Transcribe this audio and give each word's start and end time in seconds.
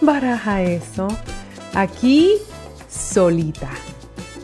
Baraja 0.00 0.62
Eso. 0.62 1.08
Aquí 1.74 2.34
solita. 2.88 3.70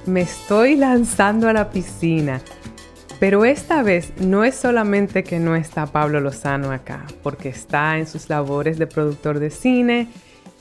Me 0.06 0.22
estoy 0.22 0.76
lanzando 0.76 1.48
a 1.48 1.52
la 1.52 1.70
piscina. 1.70 2.40
Pero 3.20 3.44
esta 3.44 3.82
vez 3.82 4.12
no 4.18 4.44
es 4.44 4.56
solamente 4.56 5.22
que 5.22 5.38
no 5.38 5.54
está 5.54 5.86
Pablo 5.86 6.20
Lozano 6.20 6.72
acá, 6.72 7.04
porque 7.22 7.50
está 7.50 7.98
en 7.98 8.06
sus 8.06 8.28
labores 8.28 8.78
de 8.78 8.88
productor 8.88 9.38
de 9.38 9.50
cine 9.50 10.08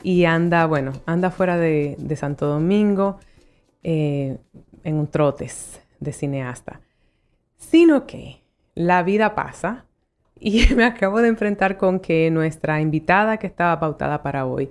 y 0.04 0.26
anda, 0.26 0.68
bueno, 0.68 0.92
anda 1.08 1.32
fuera 1.32 1.58
de, 1.58 1.98
Santo 2.16 2.46
Domingo 2.46 3.18
eh, 3.82 4.38
en 4.84 4.96
un 4.96 5.08
trotes 5.08 5.82
de 6.00 6.12
cineasta. 6.12 6.82
Sino 7.58 8.06
que 8.06 8.44
la 8.76 9.02
vida 9.02 9.34
pasa 9.34 9.86
y 10.40 10.68
me 10.76 10.84
acabo 10.84 11.22
de 11.22 11.30
enfrentar 11.30 11.78
con 11.78 12.00
que 12.00 12.30
nuestra 12.30 12.82
invitada 12.82 13.38
que 13.38 13.48
estaba 13.48 13.80
pautada 13.80 14.22
para 14.22 14.46
hoy 14.46 14.70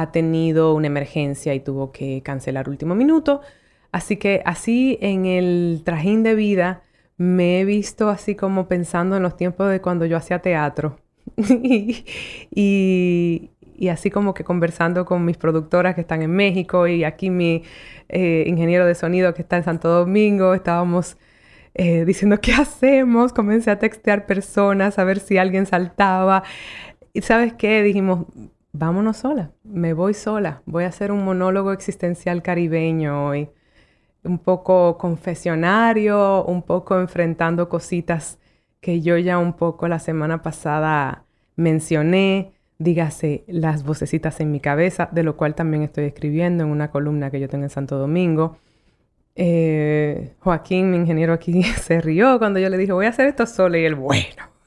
ha 0.00 0.12
tenido 0.12 0.74
una 0.74 0.86
emergencia 0.86 1.54
y 1.54 1.60
tuvo 1.60 1.92
que 1.92 2.22
cancelar 2.22 2.68
último 2.68 2.94
minuto. 2.94 3.40
Así 3.92 4.16
que 4.16 4.42
así 4.44 4.98
en 5.00 5.26
el 5.26 5.82
trajín 5.84 6.22
de 6.22 6.34
vida 6.34 6.82
me 7.16 7.60
he 7.60 7.64
visto 7.64 8.08
así 8.08 8.34
como 8.36 8.68
pensando 8.68 9.16
en 9.16 9.22
los 9.22 9.36
tiempos 9.36 9.70
de 9.70 9.80
cuando 9.80 10.06
yo 10.06 10.16
hacía 10.16 10.40
teatro. 10.40 10.98
y, 12.54 13.50
así 13.90 14.10
como 14.10 14.34
que 14.34 14.44
conversando 14.44 15.04
con 15.04 15.24
mis 15.24 15.36
productoras 15.36 15.94
que 15.94 16.00
están 16.02 16.22
en 16.22 16.30
México 16.30 16.86
y 16.86 17.04
aquí 17.04 17.30
mi 17.30 17.64
eh, 18.08 18.44
ingeniero 18.46 18.86
de 18.86 18.94
sonido 18.94 19.34
que 19.34 19.42
está 19.42 19.56
en 19.56 19.64
Santo 19.64 19.88
Domingo, 19.88 20.54
estábamos 20.54 21.16
eh, 21.74 22.04
diciendo, 22.04 22.40
¿qué 22.40 22.52
hacemos? 22.54 23.32
Comencé 23.32 23.70
a 23.70 23.78
textear 23.78 24.26
personas 24.26 24.98
a 24.98 25.04
ver 25.04 25.20
si 25.20 25.38
alguien 25.38 25.66
saltaba. 25.66 26.44
Y 27.12 27.22
sabes 27.22 27.52
qué? 27.54 27.82
Dijimos, 27.82 28.26
vámonos 28.72 29.18
sola, 29.18 29.52
me 29.64 29.92
voy 29.92 30.14
sola, 30.14 30.62
voy 30.66 30.84
a 30.84 30.88
hacer 30.88 31.12
un 31.12 31.24
monólogo 31.24 31.72
existencial 31.72 32.42
caribeño 32.42 33.26
hoy, 33.26 33.48
un 34.24 34.38
poco 34.38 34.98
confesionario, 34.98 36.44
un 36.44 36.62
poco 36.62 36.98
enfrentando 36.98 37.68
cositas 37.68 38.38
que 38.80 39.00
yo 39.00 39.16
ya 39.18 39.38
un 39.38 39.54
poco 39.54 39.88
la 39.88 39.98
semana 39.98 40.42
pasada 40.42 41.24
mencioné, 41.56 42.52
dígase 42.78 43.44
las 43.48 43.84
vocecitas 43.84 44.40
en 44.40 44.50
mi 44.52 44.60
cabeza, 44.60 45.08
de 45.12 45.22
lo 45.22 45.36
cual 45.36 45.54
también 45.54 45.82
estoy 45.82 46.04
escribiendo 46.04 46.64
en 46.64 46.70
una 46.70 46.90
columna 46.90 47.30
que 47.30 47.40
yo 47.40 47.48
tengo 47.48 47.64
en 47.64 47.70
Santo 47.70 47.98
Domingo. 47.98 48.58
Eh, 49.34 50.34
Joaquín, 50.40 50.90
mi 50.90 50.96
ingeniero 50.96 51.32
aquí, 51.32 51.62
se 51.82 52.00
rió 52.00 52.38
cuando 52.38 52.60
yo 52.60 52.68
le 52.68 52.76
dije, 52.78 52.92
voy 52.92 53.06
a 53.06 53.10
hacer 53.10 53.26
esto 53.26 53.46
solo 53.46 53.76
y 53.76 53.84
él, 53.84 53.94
bueno. 53.94 54.57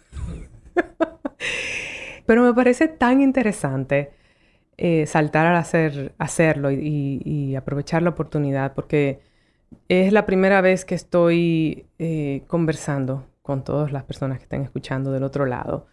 Pero 2.31 2.43
me 2.43 2.53
parece 2.53 2.87
tan 2.87 3.21
interesante 3.21 4.13
eh, 4.77 5.05
saltar 5.05 5.47
al 5.47 5.57
hacer, 5.57 6.15
hacerlo 6.17 6.71
y, 6.71 7.55
aprovechar 7.57 8.03
la 8.03 8.11
oportunidad 8.11 8.73
porque 8.73 9.19
es 9.89 10.13
la 10.13 10.25
primera 10.25 10.61
vez 10.61 10.85
que 10.85 10.95
estoy 10.95 11.87
eh, 11.99 12.43
conversando 12.47 13.27
con 13.41 13.65
todas 13.65 13.91
las 13.91 14.05
personas 14.05 14.37
que 14.37 14.43
están 14.43 14.61
escuchando 14.61 15.11
del 15.11 15.23
otro 15.23 15.45
lado. 15.45 15.87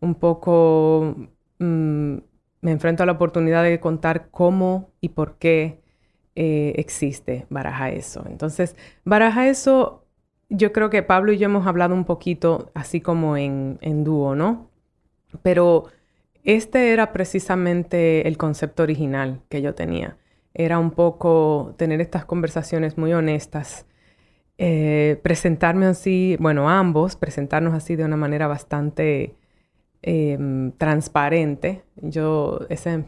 Un 0.00 0.14
poco 0.14 1.14
mm, 1.58 2.16
me 2.62 2.70
enfrento 2.70 3.02
a 3.02 3.06
la 3.06 3.12
oportunidad 3.12 3.62
de 3.62 3.78
contar 3.78 4.30
cómo 4.30 4.92
y 5.02 5.10
por 5.10 5.36
qué 5.36 5.82
eh, 6.36 6.72
existe 6.76 7.44
Baraja 7.50 7.90
Eso. 7.90 8.24
Entonces, 8.30 8.76
Baraja 9.04 9.46
Eso, 9.46 10.06
yo 10.48 10.72
creo 10.72 10.88
que 10.88 11.02
Pablo 11.02 11.32
y 11.32 11.38
yo 11.38 11.44
hemos 11.44 11.66
hablado 11.66 11.94
un 11.94 12.06
poquito 12.06 12.70
así 12.72 13.02
como 13.02 13.36
en, 13.36 13.76
en 13.82 14.04
dúo, 14.04 14.34
¿no? 14.34 14.71
Pero 15.42 15.86
este 16.44 16.92
era 16.92 17.12
precisamente 17.12 18.26
el 18.26 18.36
concepto 18.36 18.82
original 18.82 19.42
que 19.48 19.62
yo 19.62 19.74
tenía. 19.74 20.16
Era 20.54 20.78
un 20.78 20.90
poco 20.90 21.74
tener 21.78 22.00
estas 22.00 22.24
conversaciones 22.24 22.98
muy 22.98 23.12
honestas, 23.12 23.86
eh, 24.58 25.20
presentarme 25.22 25.86
así, 25.86 26.36
bueno, 26.40 26.68
ambos, 26.68 27.16
presentarnos 27.16 27.74
así 27.74 27.96
de 27.96 28.04
una 28.04 28.16
manera 28.16 28.46
bastante 28.48 29.34
em, 30.02 30.72
transparente. 30.72 31.84
Yo, 31.96 32.60
ese 32.68 32.94
es 32.94 33.04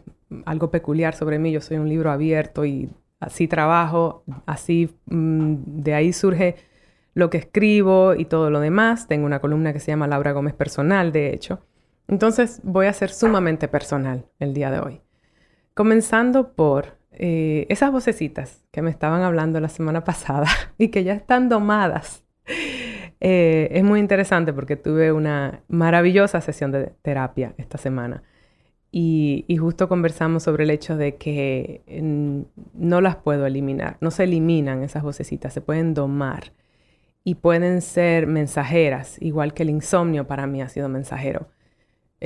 algo 0.47 0.71
peculiar 0.71 1.15
sobre 1.15 1.39
mí, 1.39 1.53
yo 1.53 1.61
soy 1.61 1.79
un 1.79 1.89
libro 1.89 2.11
abierto 2.11 2.65
y 2.65 2.91
así 3.21 3.49
trabajo, 3.49 4.25
así 4.47 4.91
mm, 5.07 5.55
de 5.83 5.95
ahí 5.95 6.13
surge 6.13 6.57
lo 7.15 7.31
que 7.31 7.39
escribo 7.39 8.15
y 8.15 8.25
todo 8.27 8.51
lo 8.51 8.61
demás. 8.61 9.09
Tengo 9.09 9.27
una 9.27 9.41
columna 9.41 9.73
que 9.73 9.81
se 9.81 9.89
llama 9.93 10.07
Laura 10.09 10.33
Gómez 10.33 10.55
Personal, 10.55 11.13
de 11.13 11.35
hecho. 11.35 11.61
Entonces 12.09 12.61
voy 12.63 12.87
a 12.87 12.93
ser 12.93 13.11
sumamente 13.11 13.69
personal 13.69 14.27
el 14.39 14.55
día 14.55 14.71
de 14.71 14.81
hoy. 14.81 15.01
Comenzando 15.75 16.53
por 16.55 16.99
eh, 17.13 17.67
esas 17.69 17.91
vocecitas 17.93 18.65
que 18.71 18.83
me 18.83 18.91
estaban 18.91 19.23
hablando 19.23 19.61
la 19.61 19.69
semana 19.69 20.05
pasada 20.05 20.49
y 20.79 20.89
que 20.89 21.05
ya 21.05 21.15
están 21.15 21.49
domadas. 21.49 22.25
Eh, 23.21 23.69
es 23.71 23.85
muy 23.85 24.01
interesante 24.01 24.53
porque 24.53 24.77
tuve 24.77 25.13
una 25.13 25.63
maravillosa 25.69 26.41
sesión 26.41 26.73
de 26.73 26.93
terapia 27.03 27.55
esta 27.57 27.79
semana 27.79 28.23
y, 28.97 29.57
justo 29.59 29.89
conversamos 29.89 30.45
sobre 30.45 30.63
el 30.63 30.71
hecho 30.71 30.97
de 30.97 31.17
que 31.17 31.83
no 32.75 33.01
las 33.01 33.17
puedo 33.17 33.45
eliminar, 33.45 33.97
no 34.01 34.13
se 34.13 34.23
eliminan 34.23 34.85
esas 34.85 35.03
vocecitas, 35.03 35.53
se 35.53 35.61
pueden 35.61 35.95
domar 35.95 36.53
y 37.25 37.35
pueden 37.35 37.81
ser 37.81 38.29
mensajeras, 38.29 39.21
igual 39.21 39.53
que 39.53 39.65
el 39.65 39.71
insomnio 39.71 40.29
para 40.29 40.47
mí 40.47 40.63
ha 40.63 40.69
sido 40.69 40.89
mensajero. 40.89 41.49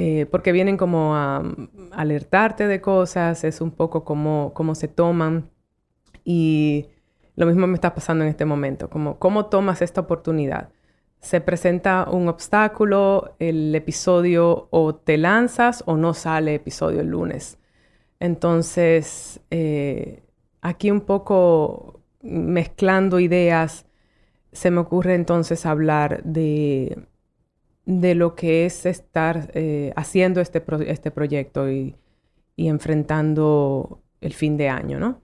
Eh, 0.01 0.27
porque 0.31 0.53
vienen 0.53 0.77
como 0.77 1.17
a, 1.17 1.43
alertarte 1.91 2.69
de 2.69 2.81
cosas, 2.81 3.43
es 3.43 3.61
un 3.61 3.73
poco 3.73 4.05
como 4.05 4.53
cómo 4.55 4.75
se 4.75 4.87
toman 4.87 5.51
y 6.25 6.87
lo 7.35 7.47
mismo 7.47 7.67
me 7.67 7.75
está 7.75 7.95
pasando 7.95 8.25
en 8.25 8.31
este 8.31 8.45
momento, 8.45 8.91
como 8.91 9.19
cómo 9.19 9.47
tomas 9.47 9.83
esta 9.83 10.01
oportunidad 10.03 10.71
se 11.21 11.41
presenta 11.41 12.09
un 12.11 12.29
obstáculo, 12.29 13.35
el 13.39 13.75
episodio 13.75 14.69
o 14.71 14.95
te 14.95 15.19
lanzas 15.19 15.83
o 15.87 15.97
no 15.97 16.15
sale 16.15 16.55
episodio 16.55 17.01
el 17.01 17.09
lunes. 17.09 17.59
Entonces, 18.21 19.41
eh, 19.51 20.23
aquí 20.61 20.91
un 20.91 21.03
poco 21.03 22.01
mezclando 22.23 23.21
ideas, 23.21 23.87
se 24.53 24.71
me 24.71 24.81
ocurre 24.81 25.15
entonces 25.15 25.67
hablar 25.67 26.23
de, 26.25 27.07
de 27.89 28.15
lo 28.15 28.35
que 28.35 28.67
es 28.67 28.85
estar 28.85 29.51
eh, 29.55 29.95
haciendo 29.97 30.43
este, 30.43 30.63
este 30.87 31.11
proyecto 31.11 31.71
y, 31.71 31.97
enfrentando 32.59 34.03
el 34.21 34.35
fin 34.35 34.59
de 34.59 34.69
año, 34.69 35.01
¿no? 35.01 35.23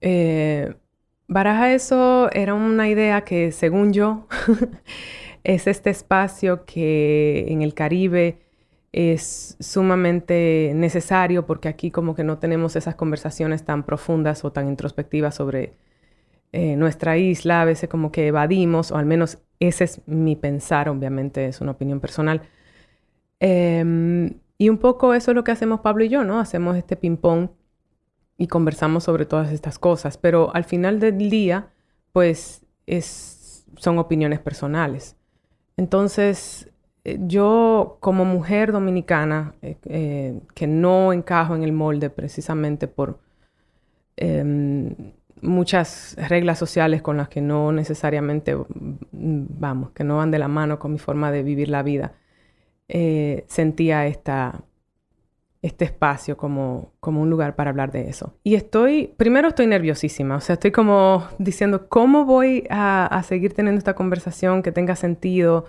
Eh, 0.00 0.74
Baraja 1.28 1.72
eso 1.72 2.28
era 2.32 2.54
una 2.54 2.88
idea 2.88 3.22
que, 3.22 3.52
según 3.52 3.92
yo, 3.92 4.26
es 5.44 5.68
este 5.68 5.90
espacio 5.90 6.64
que 6.64 7.46
en 7.48 7.62
el 7.62 7.72
Caribe 7.74 8.40
es 8.92 9.56
sumamente 9.60 10.72
necesario 10.74 11.46
porque 11.46 11.68
aquí 11.68 11.92
como 11.92 12.16
que 12.16 12.24
no 12.24 12.38
tenemos 12.38 12.74
esas 12.74 12.96
conversaciones 12.96 13.64
tan 13.64 13.84
profundas 13.84 14.44
o 14.44 14.50
tan 14.50 14.68
introspectivas 14.68 15.36
sobre 15.36 15.74
eh, 16.52 16.76
nuestra 16.76 17.18
isla, 17.18 17.62
a 17.62 17.64
veces 17.64 17.88
como 17.88 18.12
que 18.12 18.28
evadimos, 18.28 18.90
o 18.92 18.96
al 18.96 19.06
menos 19.06 19.38
ese 19.60 19.84
es 19.84 20.00
mi 20.06 20.36
pensar, 20.36 20.88
obviamente 20.88 21.46
es 21.46 21.60
una 21.60 21.72
opinión 21.72 22.00
personal. 22.00 22.42
Em, 23.40 24.34
y 24.58 24.68
un 24.68 24.78
poco 24.78 25.14
eso 25.14 25.30
es 25.30 25.34
lo 25.34 25.44
que 25.44 25.52
hacemos 25.52 25.80
Pablo 25.80 26.04
y 26.04 26.08
yo, 26.08 26.24
¿no? 26.24 26.40
Hacemos 26.40 26.76
este 26.76 26.96
ping-pong 26.96 27.50
y 28.38 28.46
conversamos 28.48 29.04
sobre 29.04 29.26
todas 29.26 29.52
estas 29.52 29.78
cosas, 29.78 30.18
pero 30.18 30.54
al 30.54 30.64
final 30.64 31.00
del 31.00 31.30
día, 31.30 31.70
pues 32.12 32.64
es, 32.86 33.66
son 33.76 33.98
opiniones 33.98 34.40
personales. 34.40 35.16
Entonces, 35.76 36.70
eh, 37.04 37.18
yo 37.20 37.98
como 38.00 38.24
mujer 38.24 38.72
dominicana, 38.72 39.54
eh, 39.62 39.76
eh, 39.84 40.40
que 40.54 40.66
no 40.66 41.12
encajo 41.12 41.54
en 41.54 41.62
el 41.62 41.72
molde 41.72 42.10
precisamente 42.10 42.88
por 42.88 43.20
em, 44.16 44.94
muchas 45.42 46.16
reglas 46.28 46.58
sociales 46.58 47.02
con 47.02 47.16
las 47.16 47.28
que 47.28 47.40
no 47.40 47.72
necesariamente, 47.72 48.56
vamos, 49.12 49.90
que 49.90 50.04
no 50.04 50.16
van 50.16 50.30
de 50.30 50.38
la 50.38 50.48
mano 50.48 50.78
con 50.78 50.92
mi 50.92 50.98
forma 50.98 51.30
de 51.30 51.42
vivir 51.42 51.68
la 51.68 51.82
vida, 51.82 52.14
sentía 53.48 54.06
esta, 54.06 54.64
este 55.62 55.84
espacio 55.84 56.36
como, 56.36 56.92
como 57.00 57.20
un 57.22 57.30
lugar 57.30 57.56
para 57.56 57.70
hablar 57.70 57.90
de 57.90 58.08
eso. 58.08 58.34
Y 58.42 58.54
estoy, 58.54 59.14
primero 59.16 59.48
estoy 59.48 59.66
nerviosísima, 59.66 60.36
o 60.36 60.40
sea, 60.40 60.54
estoy 60.54 60.70
como 60.70 61.26
diciendo, 61.38 61.88
¿cómo 61.88 62.24
voy 62.24 62.66
a, 62.70 63.06
a 63.06 63.22
seguir 63.22 63.52
teniendo 63.52 63.78
esta 63.78 63.94
conversación 63.94 64.62
que 64.62 64.72
tenga 64.72 64.96
sentido? 64.96 65.66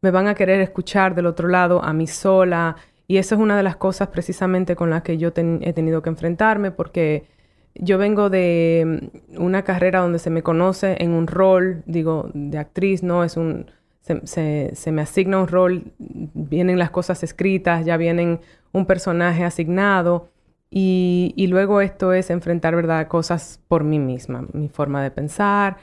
Me 0.00 0.10
van 0.10 0.28
a 0.28 0.34
querer 0.34 0.60
escuchar 0.60 1.14
del 1.14 1.26
otro 1.26 1.48
lado 1.48 1.82
a 1.82 1.92
mí 1.92 2.06
sola. 2.06 2.76
Y 3.08 3.18
eso 3.18 3.34
es 3.34 3.40
una 3.40 3.56
de 3.56 3.62
las 3.62 3.76
cosas 3.76 4.08
precisamente 4.08 4.74
con 4.74 4.90
las 4.90 5.02
que 5.02 5.18
yo 5.18 5.28
he 5.28 5.72
tenido 5.72 6.02
que 6.02 6.08
enfrentarme 6.08 6.70
porque 6.70 7.26
yo 7.74 7.98
vengo 7.98 8.30
de 8.30 9.10
mm, 9.34 9.42
una 9.42 9.62
carrera 9.62 10.00
donde 10.00 10.18
se 10.18 10.30
me 10.30 10.42
conoce 10.42 10.96
en 11.00 11.12
un 11.12 11.26
rol, 11.26 11.82
digo, 11.86 12.30
de 12.34 12.58
actriz, 12.58 13.02
¿no? 13.02 13.24
Es 13.24 13.36
un, 13.36 13.70
se, 14.00 14.92
me 14.92 15.02
asigna 15.02 15.38
un 15.38 15.48
rol, 15.48 15.92
vienen 15.98 16.78
las 16.78 16.90
cosas 16.90 17.22
escritas, 17.22 17.84
ya 17.84 17.96
vienen 17.96 18.40
un 18.72 18.86
personaje 18.86 19.44
asignado 19.44 20.30
y, 20.70 21.34
y 21.36 21.46
luego 21.46 21.80
esto 21.80 22.12
es 22.12 22.30
enfrentar, 22.30 22.74
¿verdad?, 22.74 23.08
cosas 23.08 23.60
por 23.68 23.84
mí 23.84 23.98
misma, 23.98 24.46
mi 24.52 24.68
forma 24.68 25.02
de 25.02 25.10
pensar. 25.10 25.76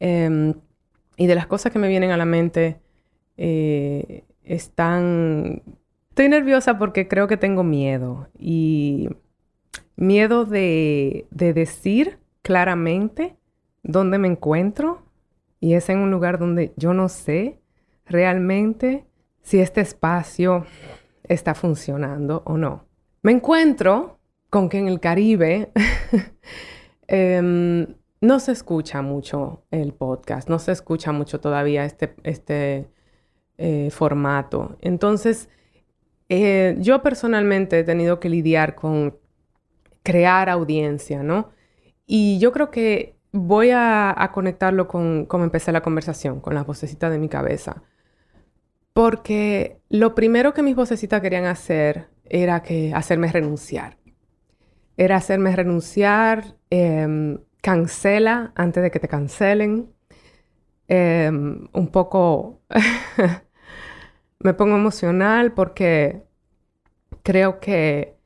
Em, 0.00 0.54
y 1.16 1.26
de 1.26 1.34
las 1.34 1.46
cosas 1.46 1.72
que 1.72 1.78
me 1.78 1.88
vienen 1.88 2.10
a 2.10 2.16
la 2.16 2.24
mente, 2.24 2.80
eh, 3.36 4.24
están... 4.44 5.62
Estoy 6.10 6.28
nerviosa 6.28 6.78
porque 6.78 7.08
creo 7.08 7.26
que 7.26 7.36
tengo 7.36 7.64
miedo 7.64 8.28
y 8.38 9.08
miedo 9.96 10.44
de, 10.44 11.26
de 11.30 11.52
decir 11.52 12.18
claramente 12.42 13.36
dónde 13.82 14.18
me 14.18 14.28
encuentro 14.28 15.02
y 15.60 15.74
es 15.74 15.88
en 15.88 15.98
un 15.98 16.10
lugar 16.10 16.38
donde 16.38 16.72
yo 16.76 16.94
no 16.94 17.08
sé 17.08 17.60
realmente 18.06 19.06
si 19.42 19.60
este 19.60 19.80
espacio 19.80 20.66
está 21.24 21.54
funcionando 21.54 22.42
o 22.46 22.56
no. 22.56 22.84
Me 23.22 23.32
encuentro 23.32 24.18
con 24.50 24.68
que 24.68 24.78
en 24.78 24.88
el 24.88 25.00
Caribe 25.00 25.72
em, 27.06 27.86
no 28.20 28.40
se 28.40 28.52
escucha 28.52 29.02
mucho 29.02 29.64
el 29.70 29.92
podcast, 29.92 30.48
no 30.48 30.58
se 30.58 30.72
escucha 30.72 31.12
mucho 31.12 31.40
todavía 31.40 31.84
este, 31.84 32.14
este 32.22 32.88
eh, 33.58 33.88
formato. 33.90 34.76
Entonces, 34.80 35.48
eh, 36.28 36.76
yo 36.78 37.02
personalmente 37.02 37.78
he 37.78 37.84
tenido 37.84 38.20
que 38.20 38.28
lidiar 38.28 38.74
con 38.74 39.16
crear 40.04 40.48
audiencia, 40.48 41.24
¿no? 41.24 41.50
Y 42.06 42.38
yo 42.38 42.52
creo 42.52 42.70
que 42.70 43.16
voy 43.32 43.70
a, 43.72 44.30
conectarlo 44.32 44.86
con 44.86 45.26
cómo 45.26 45.44
empecé 45.44 45.72
la 45.72 45.82
conversación, 45.82 46.40
con 46.40 46.54
las 46.54 46.66
vocecitas 46.66 47.10
de 47.10 47.18
mi 47.18 47.28
cabeza. 47.28 47.82
Porque 48.92 49.80
lo 49.88 50.14
primero 50.14 50.54
que 50.54 50.62
mis 50.62 50.76
vocecitas 50.76 51.20
querían 51.20 51.46
hacer 51.46 52.08
era 52.24 52.62
que 52.62 52.92
hacerme 52.94 53.32
renunciar. 53.32 53.98
Era 54.96 55.16
hacerme 55.16 55.56
renunciar, 55.56 56.56
em, 56.70 57.38
cancela 57.60 58.52
antes 58.54 58.82
de 58.82 58.90
que 58.90 59.00
te 59.00 59.08
cancelen. 59.08 59.90
Em, 60.86 61.66
un 61.72 61.88
poco 61.88 62.62
me 64.38 64.54
pongo 64.54 64.76
emocional 64.76 65.52
porque 65.54 66.22
creo 67.22 67.58
que 67.60 68.16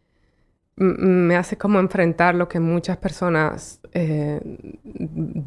me 0.81 1.37
hace 1.37 1.59
como 1.59 1.81
enfrentar 1.81 2.35
lo 2.35 2.49
que 2.49 2.61
muchas 2.61 2.97
personas 2.97 3.81
eh, 3.93 4.41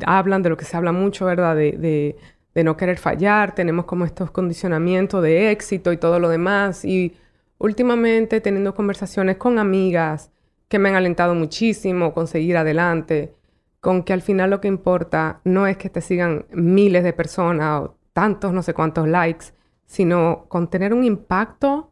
hablan, 0.05 0.43
de 0.43 0.49
lo 0.49 0.57
que 0.57 0.65
se 0.65 0.75
habla 0.75 0.91
mucho, 0.91 1.25
¿verdad? 1.25 1.55
de, 1.55 2.15
de 2.53 2.63
no 2.63 2.75
querer 2.75 2.97
fallar, 2.97 3.55
tenemos 3.55 3.85
como 3.85 4.05
estos 4.05 4.31
condicionamientos 4.31 5.23
de 5.23 5.51
éxito 5.51 5.91
y 5.91 5.97
todo 5.97 6.19
lo 6.19 6.29
demás. 6.29 6.83
Y 6.83 7.15
últimamente 7.57 8.41
teniendo 8.41 8.75
conversaciones 8.75 9.37
con 9.37 9.59
amigas 9.59 10.31
que 10.67 10.79
me 10.79 10.89
han 10.89 10.95
alentado 10.95 11.35
muchísimo 11.35 12.13
con 12.13 12.27
seguir 12.27 12.57
adelante, 12.57 13.33
con 13.79 14.03
que 14.03 14.13
al 14.13 14.21
final 14.21 14.49
lo 14.49 14.61
que 14.61 14.67
importa 14.67 15.41
no 15.43 15.67
es 15.67 15.77
que 15.77 15.89
te 15.89 16.01
sigan 16.01 16.45
miles 16.51 17.03
de 17.03 17.13
personas 17.13 17.81
o 17.81 17.97
tantos 18.13 18.53
no 18.53 18.63
sé 18.63 18.73
cuántos 18.73 19.07
likes, 19.07 19.47
sino 19.85 20.45
con 20.47 20.69
tener 20.69 20.93
un 20.93 21.03
impacto 21.03 21.91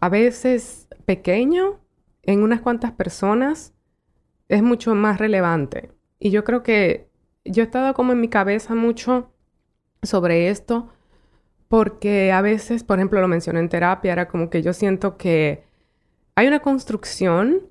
a 0.00 0.08
veces 0.08 0.88
pequeño 1.04 1.81
en 2.22 2.42
unas 2.42 2.60
cuantas 2.60 2.92
personas 2.92 3.74
es 4.48 4.62
mucho 4.62 4.94
más 4.94 5.18
relevante. 5.18 5.90
Y 6.18 6.30
yo 6.30 6.44
creo 6.44 6.62
que 6.62 7.08
yo 7.44 7.62
he 7.62 7.66
estado 7.66 7.94
como 7.94 8.12
en 8.12 8.20
mi 8.20 8.28
cabeza 8.28 8.74
mucho 8.74 9.32
sobre 10.02 10.48
esto 10.48 10.88
porque 11.68 12.32
a 12.32 12.42
veces, 12.42 12.84
por 12.84 12.98
ejemplo, 12.98 13.20
lo 13.20 13.28
mencioné 13.28 13.60
en 13.60 13.70
terapia, 13.70 14.12
era 14.12 14.28
como 14.28 14.50
que 14.50 14.60
yo 14.60 14.74
siento 14.74 15.16
que 15.16 15.64
hay 16.34 16.46
una 16.46 16.60
construcción 16.60 17.62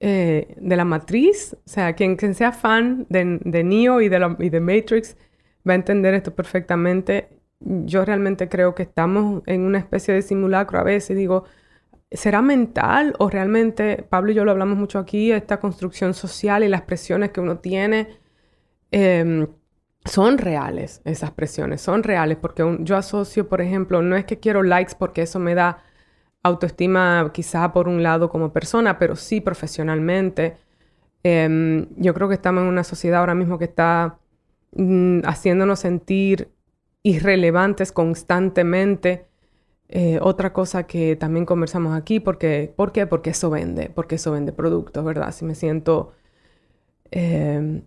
eh, 0.00 0.56
de 0.58 0.76
la 0.76 0.84
matriz, 0.84 1.54
o 1.54 1.68
sea, 1.68 1.94
quien, 1.94 2.18
sea 2.34 2.50
fan 2.52 3.06
de, 3.08 3.38
de 3.44 3.62
Neo 3.62 4.00
y 4.00 4.08
de, 4.08 4.36
y 4.40 4.50
de 4.50 4.60
Matrix 4.60 5.16
va 5.68 5.74
a 5.74 5.76
entender 5.76 6.14
esto 6.14 6.34
perfectamente. 6.34 7.28
Yo 7.60 8.04
realmente 8.04 8.48
creo 8.48 8.74
que 8.74 8.82
estamos 8.82 9.42
en 9.46 9.60
una 9.60 9.78
especie 9.78 10.12
de 10.12 10.22
simulacro 10.22 10.80
a 10.80 10.82
veces, 10.82 11.16
digo, 11.16 11.44
¿será 12.12 12.42
mental 12.42 13.14
o 13.18 13.28
realmente, 13.30 14.04
Pablo 14.08 14.32
y 14.32 14.34
yo 14.34 14.44
lo 14.44 14.50
hablamos 14.50 14.78
mucho 14.78 14.98
aquí, 14.98 15.32
esta 15.32 15.60
construcción 15.60 16.14
social 16.14 16.64
y 16.64 16.68
las 16.68 16.82
presiones 16.82 17.30
que 17.30 17.40
uno 17.40 17.58
tiene? 17.58 18.08
Em, 18.90 19.46
son 20.04 20.38
reales 20.38 21.02
esas 21.04 21.32
presiones, 21.32 21.80
son 21.82 22.02
reales, 22.02 22.38
porque 22.38 22.78
yo 22.80 22.96
asocio, 22.96 23.48
por 23.48 23.60
ejemplo, 23.60 24.02
no 24.02 24.16
es 24.16 24.24
que 24.24 24.40
quiero 24.40 24.62
likes 24.62 24.94
porque 24.98 25.22
eso 25.22 25.38
me 25.38 25.54
da 25.54 25.82
autoestima 26.42 27.30
quizá 27.34 27.72
por 27.72 27.88
un 27.88 28.02
lado 28.02 28.30
como 28.30 28.52
persona, 28.52 28.98
pero 28.98 29.16
sí 29.16 29.40
profesionalmente. 29.40 30.56
Em, 31.22 31.86
yo 31.96 32.14
creo 32.14 32.28
que 32.28 32.34
estamos 32.34 32.62
en 32.62 32.68
una 32.68 32.84
sociedad 32.84 33.20
ahora 33.20 33.34
mismo 33.34 33.58
que 33.58 33.66
está 33.66 34.18
mm, 34.72 35.20
haciéndonos 35.24 35.80
sentir 35.80 36.50
irrelevantes 37.02 37.92
constantemente. 37.92 39.26
Eh, 39.92 40.20
otra 40.22 40.52
cosa 40.52 40.84
que 40.86 41.16
también 41.16 41.46
conversamos 41.46 41.94
aquí, 41.96 42.20
porque, 42.20 42.72
¿por 42.76 42.92
qué? 42.92 43.06
Porque 43.06 43.30
eso 43.30 43.50
vende, 43.50 43.90
porque 43.90 44.16
eso 44.16 44.32
vende 44.32 44.52
productos, 44.52 45.04
¿verdad? 45.04 45.32
Si 45.32 45.44
me 45.44 45.54
siento 45.56 46.12
em, 47.10 47.82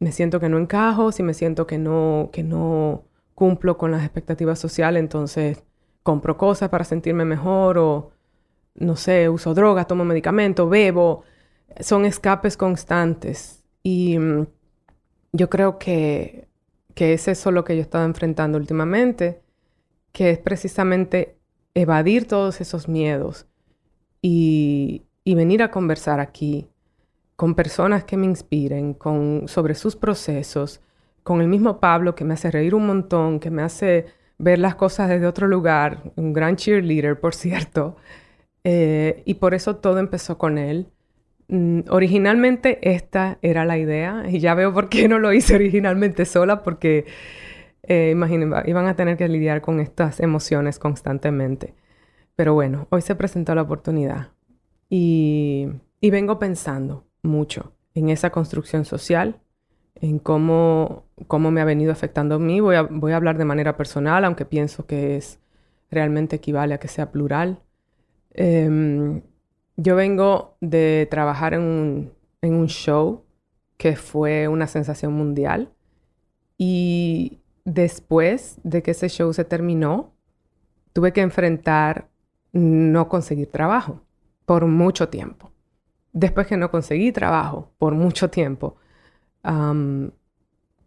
me 0.00 0.12
siento 0.12 0.40
que 0.40 0.48
no 0.48 0.58
encajo, 0.58 1.12
si 1.12 1.22
me 1.22 1.34
siento 1.34 1.66
que 1.66 1.78
no, 1.78 2.30
que 2.32 2.42
no 2.42 3.04
cumplo 3.34 3.78
con 3.78 3.90
las 3.92 4.02
expectativas 4.04 4.58
sociales, 4.58 5.00
entonces 5.00 5.64
compro 6.02 6.36
cosas 6.38 6.68
para 6.70 6.84
sentirme 6.84 7.24
mejor 7.24 7.78
o, 7.78 8.12
no 8.76 8.96
sé, 8.96 9.28
uso 9.28 9.54
drogas, 9.54 9.86
tomo 9.86 10.04
medicamentos, 10.04 10.70
bebo. 10.70 11.24
Son 11.80 12.04
escapes 12.06 12.56
constantes. 12.56 13.64
Y 13.82 14.18
mm, 14.18 14.46
yo 15.32 15.50
creo 15.50 15.78
que, 15.78 16.48
que 16.94 17.14
es 17.14 17.28
eso 17.28 17.50
lo 17.52 17.64
que 17.64 17.74
yo 17.76 17.80
he 17.80 17.82
estado 17.82 18.04
enfrentando 18.06 18.58
últimamente, 18.58 19.42
que 20.12 20.30
es 20.30 20.38
precisamente 20.38 21.37
evadir 21.80 22.26
todos 22.26 22.60
esos 22.60 22.88
miedos 22.88 23.46
y, 24.20 25.02
y 25.24 25.34
venir 25.34 25.62
a 25.62 25.70
conversar 25.70 26.20
aquí 26.20 26.68
con 27.36 27.54
personas 27.54 28.02
que 28.02 28.16
me 28.16 28.26
inspiren, 28.26 28.94
con, 28.94 29.44
sobre 29.46 29.76
sus 29.76 29.94
procesos, 29.94 30.80
con 31.22 31.40
el 31.40 31.46
mismo 31.46 31.78
Pablo 31.78 32.16
que 32.16 32.24
me 32.24 32.34
hace 32.34 32.50
reír 32.50 32.74
un 32.74 32.86
montón, 32.86 33.38
que 33.38 33.50
me 33.50 33.62
hace 33.62 34.06
ver 34.38 34.58
las 34.58 34.74
cosas 34.74 35.08
desde 35.08 35.26
otro 35.26 35.46
lugar, 35.46 36.12
un 36.16 36.32
gran 36.32 36.56
cheerleader, 36.56 37.20
por 37.20 37.34
cierto. 37.36 37.96
Eh, 38.64 39.22
y 39.24 39.34
por 39.34 39.54
eso 39.54 39.76
todo 39.76 39.98
empezó 40.00 40.36
con 40.36 40.58
él. 40.58 40.88
Mm, 41.46 41.82
originalmente 41.90 42.78
esta 42.82 43.38
era 43.40 43.64
la 43.64 43.78
idea, 43.78 44.24
y 44.28 44.40
ya 44.40 44.54
veo 44.54 44.74
por 44.74 44.88
qué 44.88 45.06
no 45.06 45.20
lo 45.20 45.32
hice 45.32 45.54
originalmente 45.54 46.24
sola, 46.24 46.62
porque 46.64 47.06
eh, 47.82 48.10
imaginen, 48.12 48.52
iban 48.66 48.86
a 48.86 48.96
tener 48.96 49.16
que 49.16 49.28
lidiar 49.28 49.60
con 49.60 49.80
estas 49.80 50.20
emociones 50.20 50.78
constantemente. 50.78 51.74
Pero 52.36 52.54
bueno, 52.54 52.86
hoy 52.90 53.02
se 53.02 53.14
presentó 53.14 53.54
la 53.54 53.62
oportunidad 53.62 54.28
y, 54.88 55.68
y 56.00 56.10
vengo 56.10 56.38
pensando, 56.38 57.04
mucho 57.22 57.72
en 57.94 58.10
esa 58.10 58.30
construcción 58.30 58.84
social, 58.84 59.40
en 59.96 60.18
cómo, 60.18 61.04
cómo 61.26 61.50
me 61.50 61.60
ha 61.60 61.64
venido 61.64 61.92
afectando 61.92 62.36
a 62.36 62.38
mí. 62.38 62.60
Voy 62.60 62.76
a, 62.76 62.82
voy 62.82 63.12
a 63.12 63.16
hablar 63.16 63.38
de 63.38 63.44
manera 63.44 63.76
personal, 63.76 64.24
aunque 64.24 64.44
pienso 64.44 64.86
que 64.86 65.16
es 65.16 65.40
realmente 65.90 66.36
equivale 66.36 66.74
a 66.74 66.78
que 66.78 66.88
sea 66.88 67.10
plural. 67.10 67.60
Em, 68.30 69.22
yo 69.76 69.96
vengo 69.96 70.56
de 70.60 71.08
trabajar 71.10 71.54
en 71.54 71.62
un, 71.62 72.12
en 72.42 72.54
un 72.54 72.68
show 72.68 73.24
que 73.76 73.96
fue 73.96 74.48
una 74.48 74.66
sensación 74.66 75.12
mundial 75.12 75.72
y 76.56 77.38
después 77.72 78.58
de 78.62 78.82
que 78.82 78.92
ese 78.92 79.08
show 79.08 79.32
se 79.32 79.44
terminó, 79.44 80.12
tuve 80.92 81.12
que 81.12 81.20
enfrentar 81.20 82.08
no 82.52 83.08
conseguir 83.08 83.50
trabajo 83.50 84.02
por 84.46 84.66
mucho 84.66 85.08
tiempo 85.08 85.52
después 86.12 86.46
que 86.46 86.56
no 86.56 86.70
conseguí 86.70 87.12
trabajo 87.12 87.70
por 87.78 87.94
mucho 87.94 88.30
tiempo, 88.30 88.76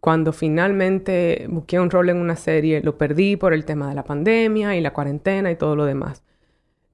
cuando 0.00 0.32
finalmente 0.32 1.46
busqué 1.48 1.80
un 1.80 1.90
rol 1.90 2.10
en 2.10 2.18
una 2.18 2.36
serie, 2.36 2.82
lo 2.82 2.98
perdí 2.98 3.36
por 3.36 3.52
el 3.52 3.64
tema 3.64 3.88
de 3.88 3.94
la 3.94 4.04
pandemia 4.04 4.76
y 4.76 4.80
la 4.80 4.92
cuarentena 4.92 5.50
y 5.50 5.56
todo 5.56 5.76
lo 5.76 5.84
demás. 5.84 6.22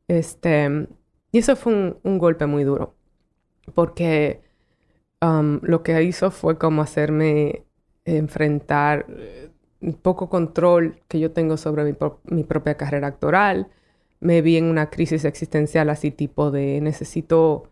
Este, 0.08 0.86
Y 1.32 1.38
eso 1.38 1.56
fue 1.56 1.96
un, 2.02 2.18
golpe 2.18 2.46
muy 2.46 2.64
duro, 2.64 2.94
porque 3.74 4.42
lo 5.20 5.82
que 5.82 6.02
hizo 6.02 6.30
fue 6.30 6.58
como 6.58 6.82
hacerme 6.82 7.64
enfrentar 8.04 9.06
poco 10.02 10.28
control 10.28 11.00
que 11.08 11.20
yo 11.20 11.32
tengo 11.32 11.56
sobre 11.56 11.84
mi, 11.84 11.96
mi 12.24 12.44
propia 12.44 12.76
carrera 12.76 13.08
actoral. 13.08 13.68
Me 14.20 14.42
vi 14.42 14.56
en 14.56 14.64
una 14.64 14.90
crisis 14.90 15.24
existencial 15.24 15.90
así 15.90 16.10
tipo 16.10 16.50
de 16.50 16.80
necesito 16.80 17.70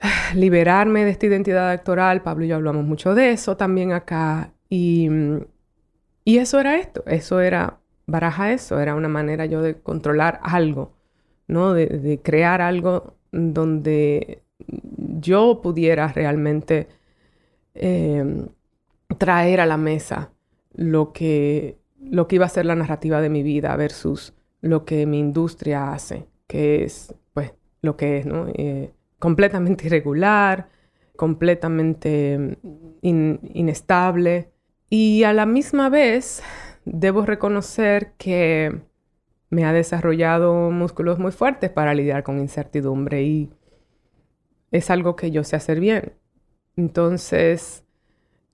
liberarme 0.34 1.04
de 1.04 1.10
esta 1.10 1.26
identidad 1.26 1.70
actoral. 1.70 2.22
Pablo 2.22 2.44
y 2.44 2.48
yo 2.48 2.56
hablamos 2.56 2.84
mucho 2.84 3.14
de 3.14 3.32
eso 3.32 3.56
también 3.56 3.92
acá. 3.92 4.52
Y, 4.68 5.08
y 6.24 6.38
eso 6.38 6.60
era 6.60 6.76
esto, 6.76 7.02
eso 7.06 7.40
era, 7.40 7.80
baraja 8.06 8.52
eso, 8.52 8.80
era 8.80 8.94
una 8.94 9.08
manera 9.08 9.46
yo 9.46 9.62
de 9.62 9.80
controlar 9.80 10.40
algo, 10.42 10.92
¿no? 11.46 11.72
De, 11.72 12.20
crear 12.22 12.60
algo 12.60 13.14
donde 13.32 14.42
yo 15.20 15.60
pudiera 15.62 16.08
realmente 16.08 16.88
em, 17.74 18.48
traer 19.18 19.60
a 19.60 19.66
la 19.66 19.76
mesa 19.78 20.32
lo 20.78 21.12
que, 21.12 21.76
lo 22.00 22.28
que 22.28 22.36
iba 22.36 22.46
a 22.46 22.48
ser 22.48 22.64
la 22.64 22.76
narrativa 22.76 23.20
de 23.20 23.28
mi 23.28 23.42
vida 23.42 23.74
versus 23.74 24.32
lo 24.60 24.84
que 24.84 25.06
mi 25.06 25.18
industria 25.18 25.92
hace, 25.92 26.28
que 26.46 26.84
es, 26.84 27.12
pues, 27.34 27.52
lo 27.82 27.96
que 27.96 28.18
es, 28.18 28.26
¿no? 28.26 28.46
Eh, 28.54 28.92
completamente 29.18 29.86
irregular, 29.86 30.68
completamente 31.16 32.58
inestable. 33.02 34.52
Y 34.88 35.24
a 35.24 35.32
la 35.32 35.46
misma 35.46 35.88
vez, 35.88 36.44
debo 36.84 37.26
reconocer 37.26 38.12
que 38.16 38.80
me 39.50 39.64
ha 39.64 39.72
desarrollado 39.72 40.70
músculos 40.70 41.18
muy 41.18 41.32
fuertes 41.32 41.70
para 41.70 41.92
lidiar 41.92 42.22
con 42.22 42.38
incertidumbre 42.38 43.24
y 43.24 43.50
es 44.70 44.90
algo 44.90 45.16
que 45.16 45.32
yo 45.32 45.42
sé 45.42 45.56
hacer 45.56 45.80
bien. 45.80 46.12
Entonces, 46.76 47.84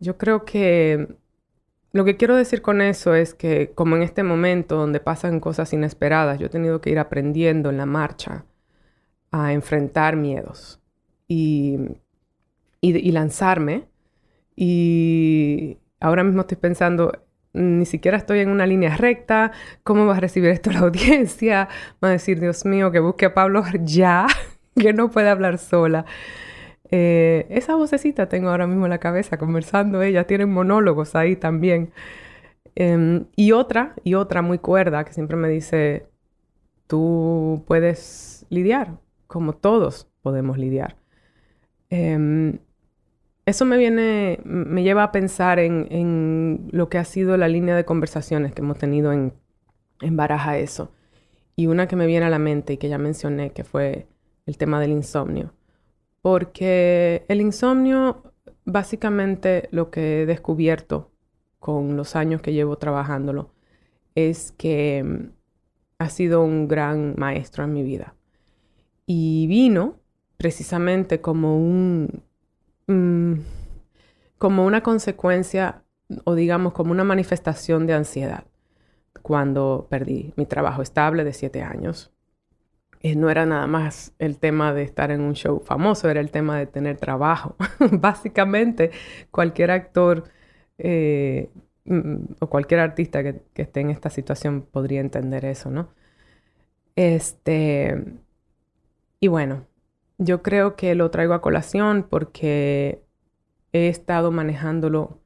yo 0.00 0.16
creo 0.16 0.46
que 0.46 1.18
lo 1.94 2.04
que 2.04 2.16
quiero 2.16 2.34
decir 2.34 2.60
con 2.60 2.82
eso 2.82 3.14
es 3.14 3.34
que 3.34 3.70
como 3.72 3.94
en 3.94 4.02
este 4.02 4.24
momento 4.24 4.76
donde 4.76 4.98
pasan 4.98 5.38
cosas 5.38 5.72
inesperadas, 5.72 6.40
yo 6.40 6.46
he 6.46 6.50
tenido 6.50 6.80
que 6.80 6.90
ir 6.90 6.98
aprendiendo 6.98 7.70
en 7.70 7.76
la 7.76 7.86
marcha 7.86 8.46
a 9.30 9.52
enfrentar 9.52 10.16
miedos 10.16 10.80
y, 11.28 11.78
y, 12.80 13.12
lanzarme. 13.12 13.86
Y 14.56 15.78
ahora 16.00 16.24
mismo 16.24 16.40
estoy 16.40 16.56
pensando, 16.56 17.12
ni 17.52 17.86
siquiera 17.86 18.16
estoy 18.16 18.40
en 18.40 18.48
una 18.48 18.66
línea 18.66 18.96
recta, 18.96 19.52
¿cómo 19.84 20.04
va 20.04 20.16
a 20.16 20.20
recibir 20.20 20.50
esto 20.50 20.72
la 20.72 20.80
audiencia? 20.80 21.68
Va 22.02 22.08
a 22.08 22.12
decir, 22.12 22.40
Dios 22.40 22.64
mío, 22.64 22.90
que 22.90 22.98
busque 22.98 23.26
a 23.26 23.34
Pablo 23.34 23.62
ya, 23.84 24.26
que 24.74 24.92
no 24.92 25.12
puede 25.12 25.28
hablar 25.28 25.58
sola. 25.58 26.06
Eh, 26.96 27.46
esa 27.50 27.74
vocecita 27.74 28.28
tengo 28.28 28.50
ahora 28.50 28.68
mismo 28.68 28.86
en 28.86 28.90
la 28.90 28.98
cabeza, 28.98 29.36
conversando 29.36 30.00
ella, 30.02 30.28
tienen 30.28 30.52
monólogos 30.52 31.16
ahí 31.16 31.34
también. 31.34 31.92
Em, 32.76 33.26
y 33.34 33.50
otra, 33.52 33.94
y 34.04 34.14
otra 34.14 34.42
muy 34.42 34.58
cuerda, 34.58 35.04
que 35.04 35.12
siempre 35.12 35.36
me 35.36 35.48
dice, 35.48 36.06
tú 36.86 37.64
puedes 37.66 38.46
lidiar, 38.48 39.00
como 39.26 39.54
todos 39.54 40.08
podemos 40.22 40.56
lidiar. 40.56 40.96
Em, 41.90 42.60
eso 43.46 43.64
me 43.64 43.76
viene, 43.76 44.40
me 44.44 44.84
lleva 44.84 45.04
a 45.04 45.12
pensar 45.12 45.58
en, 45.58 46.68
lo 46.72 46.88
que 46.88 46.98
ha 46.98 47.04
sido 47.04 47.36
la 47.36 47.48
línea 47.48 47.76
de 47.76 47.84
conversaciones 47.84 48.54
que 48.54 48.62
hemos 48.62 48.78
tenido 48.78 49.12
en, 49.12 49.34
en 50.00 50.16
Baraja 50.16 50.58
Eso. 50.58 50.92
Y 51.56 51.66
una 51.66 51.88
que 51.88 51.96
me 51.96 52.06
viene 52.06 52.26
a 52.26 52.30
la 52.30 52.38
mente 52.38 52.74
y 52.74 52.76
que 52.78 52.88
ya 52.88 52.98
mencioné, 52.98 53.50
que 53.52 53.64
fue 53.64 54.06
el 54.46 54.58
tema 54.58 54.80
del 54.80 54.92
insomnio. 54.92 55.52
Porque 56.24 57.26
el 57.28 57.42
insomnio, 57.42 58.32
básicamente 58.64 59.68
lo 59.72 59.90
que 59.90 60.22
he 60.22 60.26
descubierto 60.26 61.10
con 61.58 61.98
los 61.98 62.16
años 62.16 62.40
que 62.40 62.54
llevo 62.54 62.78
trabajándolo, 62.78 63.50
es 64.14 64.50
que 64.52 65.04
mm, 65.04 65.32
ha 65.98 66.08
sido 66.08 66.42
un 66.42 66.66
gran 66.66 67.14
maestro 67.18 67.64
en 67.64 67.74
mi 67.74 67.82
vida. 67.82 68.14
Y 69.04 69.46
vino 69.48 69.96
precisamente 70.38 71.20
como 71.20 71.58
un, 71.58 72.22
mm, 72.86 73.34
como 74.38 74.64
una 74.64 74.82
consecuencia 74.82 75.84
o 76.24 76.34
digamos 76.34 76.72
como 76.72 76.92
una 76.92 77.04
manifestación 77.04 77.86
de 77.86 77.92
ansiedad 77.92 78.44
cuando 79.20 79.88
perdí 79.90 80.32
mi 80.36 80.46
trabajo 80.46 80.80
estable 80.80 81.22
de 81.22 81.34
siete 81.34 81.62
años. 81.62 82.13
Eh, 83.04 83.16
no 83.16 83.28
era 83.28 83.44
nada 83.44 83.66
más 83.66 84.14
el 84.18 84.38
tema 84.38 84.72
de 84.72 84.82
estar 84.82 85.10
en 85.10 85.20
un 85.20 85.34
show 85.34 85.60
famoso, 85.60 86.08
era 86.08 86.20
el 86.20 86.30
tema 86.30 86.58
de 86.58 86.66
tener 86.66 86.96
trabajo. 86.96 87.54
Básicamente, 87.92 88.92
cualquier 89.30 89.70
actor 89.72 90.24
eh, 90.78 91.50
mm, 91.84 92.16
o 92.40 92.48
cualquier 92.48 92.80
artista 92.80 93.22
que, 93.22 93.42
que, 93.52 93.62
esté 93.62 93.80
en 93.80 93.90
esta 93.90 94.08
situación 94.08 94.62
podría 94.62 95.00
entender 95.02 95.44
eso, 95.44 95.70
¿no? 95.70 95.90
Este, 96.96 98.04
y 99.20 99.28
bueno, 99.28 99.66
yo 100.18 100.42
creo 100.42 100.76
que 100.76 100.94
lo 100.94 101.10
traigo 101.10 101.34
a 101.34 101.42
colación 101.42 102.06
porque 102.08 103.02
he 103.72 103.88
estado 103.88 104.30
manejándolo 104.32 105.20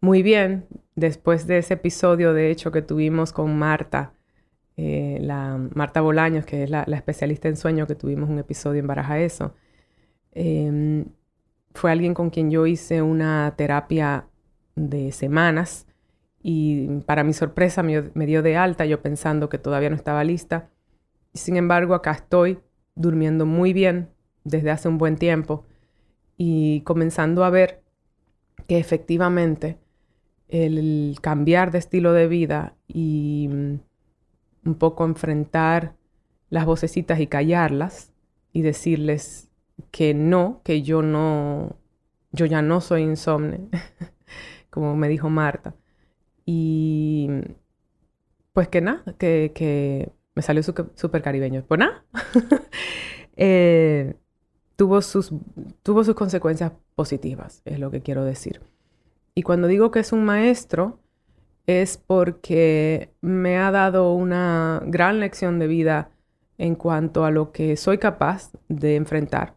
muy 0.00 0.22
bien 0.22 0.68
después 0.94 1.46
de 1.46 1.58
ese 1.58 1.74
episodio, 1.74 2.32
de 2.34 2.50
hecho, 2.50 2.72
que 2.72 2.82
tuvimos 2.82 3.32
con 3.32 3.58
Marta, 3.58 4.14
eh, 4.82 5.18
la 5.20 5.58
Marta 5.74 6.00
Bolaños, 6.00 6.46
que 6.46 6.62
es 6.62 6.70
la, 6.70 6.84
especialista 6.84 7.48
en 7.48 7.56
sueño, 7.56 7.86
que 7.86 7.94
tuvimos 7.94 8.30
un 8.30 8.38
episodio 8.38 8.80
en 8.80 8.86
Baraja 8.86 9.18
Eso. 9.18 9.54
Em, 10.32 11.04
fue 11.74 11.92
alguien 11.92 12.14
con 12.14 12.30
quien 12.30 12.50
yo 12.50 12.66
hice 12.66 13.02
una 13.02 13.52
terapia 13.58 14.26
de 14.76 15.12
semanas 15.12 15.86
y 16.42 17.00
para 17.04 17.24
mi 17.24 17.34
sorpresa 17.34 17.82
me, 17.82 18.10
me 18.14 18.24
dio 18.24 18.42
de 18.42 18.56
alta, 18.56 18.86
yo 18.86 19.02
pensando 19.02 19.50
que 19.50 19.58
todavía 19.58 19.90
no 19.90 19.96
estaba 19.96 20.24
lista. 20.24 20.70
Sin 21.34 21.56
embargo, 21.56 21.94
acá 21.94 22.12
estoy 22.12 22.58
durmiendo 22.94 23.44
muy 23.44 23.74
bien, 23.74 24.08
desde 24.44 24.70
hace 24.70 24.88
un 24.88 24.96
buen 24.96 25.16
tiempo 25.16 25.66
y 26.38 26.80
comenzando 26.82 27.44
a 27.44 27.50
ver 27.50 27.82
que 28.66 28.78
efectivamente 28.78 29.76
el 30.48 31.18
cambiar 31.20 31.70
de 31.70 31.78
estilo 31.78 32.14
de 32.14 32.28
vida 32.28 32.76
y 32.88 33.46
mm, 33.50 33.89
un 34.64 34.74
poco 34.74 35.04
enfrentar 35.04 35.94
las 36.48 36.66
vocecitas 36.66 37.20
y 37.20 37.26
callarlas 37.26 38.12
y 38.52 38.62
decirles 38.62 39.48
que 39.90 40.14
no, 40.14 40.60
que 40.64 40.82
yo 40.82 41.02
no, 41.02 41.76
yo 42.32 42.46
ya 42.46 42.62
no 42.62 42.80
soy 42.80 43.02
insomne, 43.02 43.68
como 44.70 44.96
me 44.96 45.08
dijo 45.08 45.30
Marta. 45.30 45.74
Y 46.44 47.28
pues 48.52 48.68
que 48.68 48.80
nada, 48.80 49.04
que, 49.18 50.10
me 50.34 50.42
salió 50.42 50.62
súper 50.62 51.22
caribeño. 51.22 51.64
Pues 51.66 51.80
nada. 51.80 52.04
eh, 53.36 54.14
tuvo 54.76 55.02
sus, 55.02 55.32
tuvo 55.82 56.04
sus 56.04 56.14
consecuencias 56.14 56.72
positivas, 56.94 57.62
es 57.64 57.78
lo 57.78 57.90
que 57.90 58.00
quiero 58.00 58.24
decir. 58.24 58.60
Y 59.34 59.42
cuando 59.42 59.68
digo 59.68 59.90
que 59.90 60.00
es 60.00 60.12
un 60.12 60.24
maestro, 60.24 60.98
es 61.70 61.96
porque 61.98 63.14
me 63.20 63.58
ha 63.58 63.70
dado 63.70 64.12
una 64.14 64.82
gran 64.86 65.20
lección 65.20 65.58
de 65.58 65.66
vida 65.68 66.10
en 66.58 66.74
cuanto 66.74 67.24
a 67.24 67.30
lo 67.30 67.52
que 67.52 67.76
soy 67.76 67.98
capaz 67.98 68.50
de 68.68 68.96
enfrentar, 68.96 69.54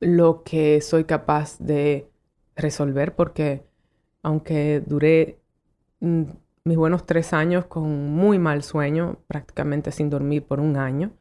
lo 0.00 0.42
que 0.42 0.80
soy 0.80 1.04
capaz 1.04 1.58
de 1.58 2.08
resolver, 2.56 3.14
porque 3.14 3.64
aunque 4.22 4.82
duré 4.84 5.38
mm, 6.00 6.22
mis 6.64 6.76
buenos 6.76 7.06
tres 7.06 7.32
años 7.32 7.66
con 7.66 8.10
muy 8.10 8.38
mal 8.38 8.62
sueño, 8.62 9.18
prácticamente 9.28 9.92
sin 9.92 10.10
dormir 10.10 10.44
por 10.44 10.60
un 10.60 10.76
año, 10.76 11.12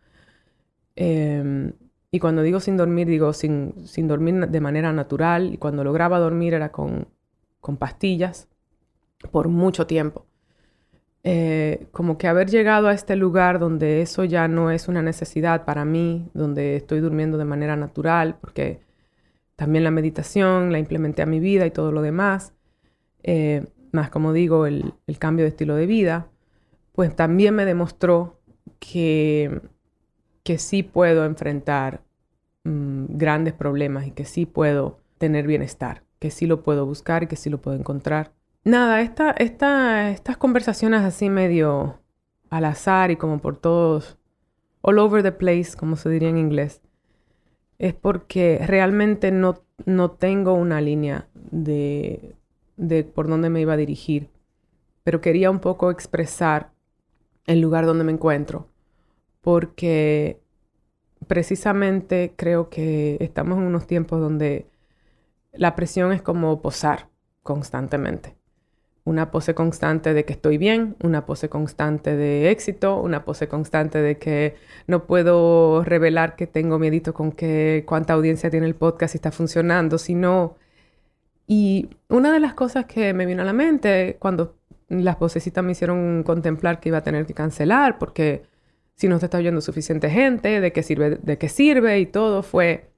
eh, 0.95 1.73
y 2.11 2.19
cuando 2.19 2.43
digo 2.43 2.61
sin 2.61 2.77
dormir, 2.77 3.07
digo 3.07 3.33
sin, 3.33 3.87
sin 3.87 4.07
dormir 4.07 4.47
de 4.47 4.61
manera 4.61 4.93
natural. 4.93 5.53
Y 5.53 5.57
cuando 5.57 5.83
lograba 5.83 6.17
dormir 6.17 6.53
era 6.53 6.71
con, 6.71 7.09
con 7.59 7.75
pastillas 7.75 8.47
por 9.31 9.47
mucho 9.49 9.87
tiempo. 9.87 10.25
Eh, 11.23 11.87
como 11.91 12.17
que 12.17 12.27
haber 12.27 12.49
llegado 12.49 12.87
a 12.87 12.93
este 12.93 13.15
lugar 13.15 13.57
donde 13.59 14.01
eso 14.01 14.23
ya 14.25 14.47
no 14.47 14.69
es 14.69 14.87
una 14.87 15.01
necesidad 15.01 15.65
para 15.65 15.83
mí, 15.85 16.29
donde 16.33 16.75
estoy 16.75 16.99
durmiendo 16.99 17.37
de 17.37 17.45
manera 17.45 17.75
natural, 17.75 18.37
porque 18.39 18.81
también 19.55 19.83
la 19.83 19.91
meditación 19.91 20.71
la 20.71 20.79
implementé 20.79 21.23
a 21.23 21.25
mi 21.25 21.39
vida 21.39 21.65
y 21.65 21.71
todo 21.71 21.91
lo 21.91 22.01
demás, 22.01 22.53
eh, 23.23 23.65
más 23.91 24.09
como 24.09 24.33
digo, 24.33 24.67
el, 24.67 24.93
el 25.07 25.17
cambio 25.17 25.45
de 25.45 25.49
estilo 25.49 25.75
de 25.75 25.87
vida, 25.87 26.27
pues 26.93 27.15
también 27.15 27.55
me 27.55 27.65
demostró 27.65 28.39
que, 28.79 29.61
que 30.43 30.57
sí 30.59 30.83
puedo 30.83 31.25
enfrentar 31.25 32.05
Mm, 32.65 33.17
grandes 33.17 33.53
problemas 33.53 34.07
y 34.07 34.11
que 34.11 34.25
sí 34.25 34.47
puedo 34.47 34.99
tener 35.19 35.45
bienestar, 35.45 36.03
que 36.19 36.31
sí 36.31 36.47
lo 36.47 36.63
puedo 36.63 36.87
buscar 36.87 37.21
y 37.23 37.27
que 37.27 37.35
sí 37.35 37.51
lo 37.51 37.61
puedo 37.61 37.77
encontrar. 37.77 38.33
Nada, 38.65 39.01
esta, 39.01 39.29
esta, 39.29 40.09
estas 40.09 40.37
conversaciones 40.37 41.01
así 41.01 41.29
medio 41.29 41.99
al 42.49 42.65
azar 42.65 43.11
y 43.11 43.15
como 43.15 43.39
por 43.39 43.57
todos 43.57 44.17
all 44.81 44.97
over 44.97 45.21
the 45.21 45.31
place, 45.31 45.77
como 45.77 45.95
se 45.97 46.09
diría 46.09 46.29
en 46.29 46.39
inglés, 46.39 46.81
es 47.77 47.93
porque 47.93 48.59
realmente 48.65 49.31
no, 49.31 49.61
no 49.85 50.09
tengo 50.09 50.53
una 50.53 50.81
línea 50.81 51.27
de, 51.35 52.33
de 52.75 53.03
por 53.03 53.27
dónde 53.27 53.51
me 53.51 53.61
iba 53.61 53.73
a 53.73 53.77
dirigir, 53.77 54.31
pero 55.03 55.21
quería 55.21 55.51
un 55.51 55.59
poco 55.59 55.91
expresar 55.91 56.71
el 57.45 57.61
lugar 57.61 57.85
donde 57.85 58.03
me 58.03 58.13
encuentro, 58.13 58.67
porque 59.41 60.41
precisamente 61.27 62.33
creo 62.35 62.71
que 62.71 63.17
estamos 63.19 63.59
en 63.59 63.65
unos 63.65 63.85
tiempos 63.85 64.19
donde 64.19 64.65
la 65.53 65.75
presión 65.75 66.11
es 66.13 66.23
como 66.23 66.63
posar 66.63 67.09
constantemente. 67.43 68.35
Una 69.05 69.31
pose 69.31 69.55
constante 69.55 70.13
de 70.13 70.25
que 70.25 70.33
estoy 70.33 70.57
bien, 70.57 70.95
una 71.01 71.25
pose 71.25 71.47
constante 71.47 72.15
de 72.15 72.51
éxito, 72.51 72.99
una 73.01 73.23
pose 73.23 73.47
constante 73.47 74.01
de 74.01 74.17
que 74.17 74.55
no 74.87 75.05
puedo 75.05 75.83
revelar 75.83 76.35
que 76.35 76.47
tengo 76.47 76.79
miedito 76.79 77.13
con 77.13 77.31
que 77.31 77.85
cuánta 77.87 78.13
audiencia 78.13 78.49
tiene 78.49 78.67
el 78.67 78.75
podcast 78.75 79.15
y 79.15 79.17
está 79.17 79.31
funcionando, 79.31 79.97
sino... 79.97 80.57
Y 81.47 81.89
una 82.09 82.33
de 82.33 82.39
las 82.39 82.55
cosas 82.55 82.85
que 82.85 83.13
me 83.13 83.25
vino 83.27 83.43
a 83.43 83.45
la 83.45 83.53
mente 83.53 84.17
cuando 84.19 84.57
las 84.89 85.15
posecitas 85.17 85.63
me 85.63 85.73
hicieron 85.73 86.23
contemplar 86.23 86.79
que 86.79 86.89
iba 86.89 86.99
a 86.99 87.03
tener 87.03 87.25
que 87.25 87.33
cancelar 87.33 87.97
porque 87.99 88.43
si 88.95 89.07
no 89.07 89.19
te 89.19 89.25
está 89.25 89.37
oyendo 89.37 89.61
suficiente 89.61 90.09
gente, 90.09 90.61
de 90.61 90.71
qué 90.73 90.83
sirve, 90.83 91.19
de 91.21 91.37
qué 91.37 91.49
sirve 91.49 91.99
y 91.99 92.05
todo 92.07 92.43
fue... 92.43 92.89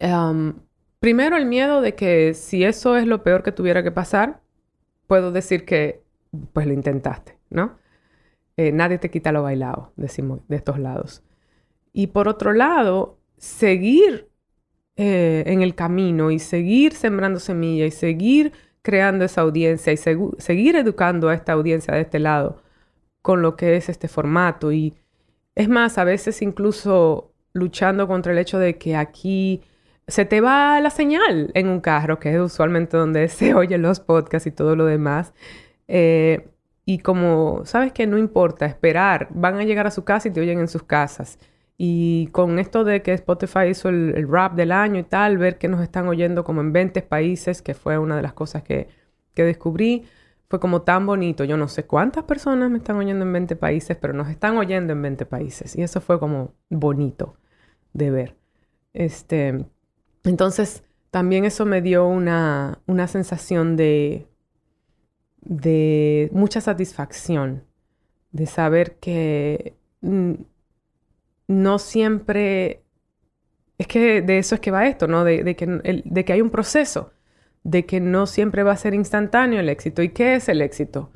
Um, 0.00 0.54
primero 1.00 1.36
el 1.36 1.46
miedo 1.46 1.82
de 1.82 1.94
que 1.94 2.34
si 2.34 2.64
eso 2.64 2.96
es 2.96 3.06
lo 3.06 3.22
peor 3.22 3.42
que 3.42 3.52
tuviera 3.52 3.82
que 3.82 3.92
pasar, 3.92 4.40
puedo 5.06 5.32
decir 5.32 5.64
que 5.64 6.02
pues 6.52 6.66
lo 6.66 6.72
intentaste, 6.72 7.38
¿no? 7.50 7.78
Eh, 8.56 8.72
nadie 8.72 8.98
te 8.98 9.10
quita 9.10 9.32
lo 9.32 9.42
bailado, 9.42 9.92
decimos 9.96 10.40
de 10.48 10.56
estos 10.56 10.78
lados. 10.78 11.22
Y 11.92 12.08
por 12.08 12.28
otro 12.28 12.52
lado, 12.52 13.18
seguir 13.36 14.28
eh, 14.96 15.44
en 15.46 15.62
el 15.62 15.74
camino 15.74 16.30
y 16.30 16.38
seguir 16.38 16.94
sembrando 16.94 17.40
semillas 17.40 17.88
y 17.88 17.90
seguir 17.90 18.52
creando 18.82 19.24
esa 19.24 19.40
audiencia 19.40 19.92
y 19.92 19.96
seguir 19.96 20.76
educando 20.76 21.28
a 21.28 21.34
esta 21.34 21.52
audiencia 21.52 21.94
de 21.94 22.02
este 22.02 22.18
lado 22.18 22.62
con 23.22 23.42
lo 23.42 23.56
que 23.56 23.76
es 23.76 23.88
este 23.88 24.08
formato. 24.08 24.70
Y 24.70 24.94
es 25.54 25.68
más, 25.68 25.98
a 25.98 26.04
veces 26.04 26.42
incluso 26.42 27.32
luchando 27.54 28.06
contra 28.06 28.32
el 28.32 28.38
hecho 28.38 28.58
de 28.58 28.76
que 28.76 28.96
aquí 28.96 29.62
se 30.06 30.24
te 30.24 30.40
va 30.40 30.80
la 30.80 30.90
señal 30.90 31.50
en 31.54 31.68
un 31.68 31.80
carro, 31.80 32.18
que 32.18 32.34
es 32.34 32.40
usualmente 32.40 32.96
donde 32.96 33.28
se 33.30 33.54
oyen 33.54 33.82
los 33.82 34.00
podcasts 34.00 34.46
y 34.46 34.50
todo 34.50 34.76
lo 34.76 34.86
demás. 34.86 35.34
Eh, 35.88 36.48
y 36.86 36.98
como 36.98 37.64
sabes 37.64 37.92
que 37.92 38.06
no 38.06 38.18
importa 38.18 38.66
esperar, 38.66 39.28
van 39.30 39.56
a 39.58 39.64
llegar 39.64 39.86
a 39.86 39.90
su 39.90 40.04
casa 40.04 40.28
y 40.28 40.32
te 40.32 40.40
oyen 40.40 40.60
en 40.60 40.68
sus 40.68 40.82
casas. 40.82 41.38
Y 41.76 42.28
con 42.28 42.58
esto 42.58 42.84
de 42.84 43.02
que 43.02 43.12
Spotify 43.14 43.68
hizo 43.70 43.88
el, 43.88 44.28
rap 44.28 44.54
del 44.54 44.70
año 44.72 45.00
y 45.00 45.02
tal, 45.04 45.38
ver 45.38 45.58
que 45.58 45.68
nos 45.68 45.82
están 45.82 46.06
oyendo 46.08 46.44
como 46.44 46.60
en 46.60 46.72
20 46.72 47.02
países, 47.02 47.62
que 47.62 47.74
fue 47.74 47.98
una 47.98 48.16
de 48.16 48.22
las 48.22 48.34
cosas 48.34 48.62
que, 48.62 48.88
que 49.34 49.44
descubrí, 49.44 50.04
fue 50.48 50.60
como 50.60 50.82
tan 50.82 51.06
bonito. 51.06 51.44
Yo 51.44 51.56
no 51.56 51.68
sé 51.68 51.84
cuántas 51.86 52.24
personas 52.24 52.70
me 52.70 52.78
están 52.78 52.96
oyendo 52.96 53.24
en 53.24 53.32
20 53.32 53.56
países, 53.56 53.96
pero 53.96 54.12
nos 54.12 54.28
están 54.28 54.56
oyendo 54.58 54.92
en 54.92 55.02
20 55.02 55.26
países. 55.26 55.76
Y 55.76 55.82
eso 55.82 56.00
fue 56.00 56.20
como 56.20 56.54
bonito 56.70 57.36
de 57.92 58.10
ver. 58.10 58.36
Este, 58.92 59.66
entonces, 60.24 60.82
también 61.10 61.44
eso 61.44 61.66
me 61.66 61.82
dio 61.82 62.06
una, 62.06 62.80
sensación 63.06 63.76
de, 63.76 64.26
de 65.42 66.30
mucha 66.32 66.60
satisfacción, 66.60 67.64
de 68.32 68.46
saber 68.46 68.96
que 68.96 69.76
no 71.46 71.78
siempre, 71.78 72.82
es 73.78 73.86
que 73.86 74.22
de 74.22 74.38
eso 74.38 74.54
es 74.56 74.60
que 74.60 74.70
va 74.70 74.86
esto, 74.86 75.06
¿no? 75.06 75.24
De, 75.24 75.54
que, 75.56 76.02
de 76.04 76.24
que 76.24 76.32
hay 76.32 76.40
un 76.40 76.50
proceso, 76.50 77.12
de 77.62 77.86
que 77.86 78.00
no 78.00 78.26
siempre 78.26 78.62
va 78.62 78.72
a 78.72 78.76
ser 78.76 78.94
instantáneo 78.94 79.60
el 79.60 79.68
éxito. 79.68 80.02
¿Y 80.02 80.10
qué 80.10 80.36
es 80.36 80.48
el 80.48 80.62
éxito? 80.62 81.12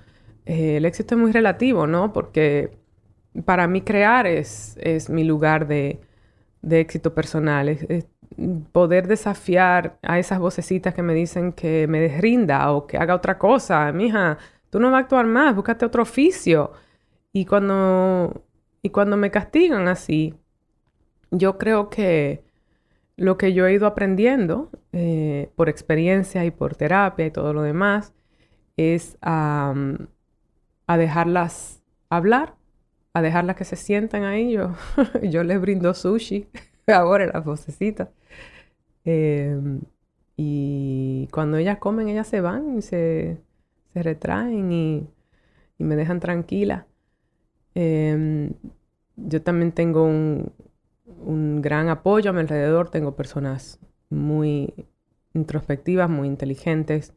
Eh, 0.46 0.76
el 0.78 0.84
éxito 0.84 1.14
es 1.14 1.20
muy 1.20 1.32
relativo, 1.32 1.86
¿no? 1.86 2.12
Porque 2.12 2.78
para 3.44 3.66
mí 3.68 3.82
crear 3.82 4.26
es, 4.26 4.76
es 4.80 5.10
mi 5.10 5.24
lugar 5.24 5.66
de, 5.66 6.00
éxito 6.62 7.14
personal 7.14 7.68
poder 8.72 9.08
desafiar 9.08 9.98
a 10.02 10.18
esas 10.18 10.38
vocecitas 10.38 10.94
que 10.94 11.02
me 11.02 11.14
dicen 11.14 11.52
que 11.52 11.86
me 11.88 12.00
desrinda 12.00 12.70
o 12.72 12.86
que 12.86 12.96
haga 12.98 13.14
otra 13.14 13.38
cosa. 13.38 13.90
Mija, 13.92 14.38
tú 14.70 14.80
no 14.80 14.90
vas 14.90 14.98
a 14.98 15.02
actuar 15.02 15.26
más, 15.26 15.54
búscate 15.54 15.84
otro 15.84 16.02
oficio. 16.02 16.72
Y 17.32 17.46
cuando, 17.46 18.44
y 18.82 18.90
cuando 18.90 19.16
me 19.16 19.30
castigan 19.30 19.88
así, 19.88 20.34
yo 21.30 21.58
creo 21.58 21.90
que 21.90 22.44
lo 23.16 23.36
que 23.38 23.52
yo 23.52 23.66
he 23.66 23.72
ido 23.74 23.86
aprendiendo 23.86 24.70
eh, 24.92 25.50
por 25.56 25.68
experiencia 25.68 26.44
y 26.44 26.50
por 26.50 26.76
terapia 26.76 27.26
y 27.26 27.30
todo 27.30 27.52
lo 27.52 27.62
demás 27.62 28.14
es 28.76 29.18
a 29.22 29.74
dejarlas 30.86 31.82
hablar, 32.10 32.54
a 33.12 33.22
dejarlas 33.22 33.56
que 33.56 33.64
se 33.64 33.76
sientan 33.76 34.24
ahí. 34.24 34.52
Yo, 34.52 34.74
yo 35.22 35.42
les 35.44 35.60
brindo 35.60 35.94
sushi 35.94 36.48
ahora 36.94 37.26
las 37.26 37.44
vocecitas. 37.44 38.08
Em, 39.04 39.80
y 40.36 41.28
cuando 41.32 41.56
ellas 41.56 41.78
comen, 41.78 42.08
ellas 42.08 42.28
se 42.28 42.40
van 42.40 42.78
y 42.78 42.82
se, 42.82 43.38
retraen 43.94 44.72
y, 44.72 45.08
me 45.78 45.96
dejan 45.96 46.20
tranquila. 46.20 46.86
Em, 47.74 48.52
yo 49.16 49.42
también 49.42 49.72
tengo 49.72 50.04
un, 50.04 50.52
gran 51.62 51.88
apoyo 51.88 52.30
a 52.30 52.32
mi 52.32 52.40
alrededor. 52.40 52.90
Tengo 52.90 53.16
personas 53.16 53.80
muy 54.10 54.74
introspectivas, 55.34 56.10
muy 56.10 56.28
inteligentes, 56.28 57.14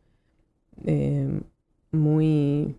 em, 0.85 1.43
muy 1.91 2.75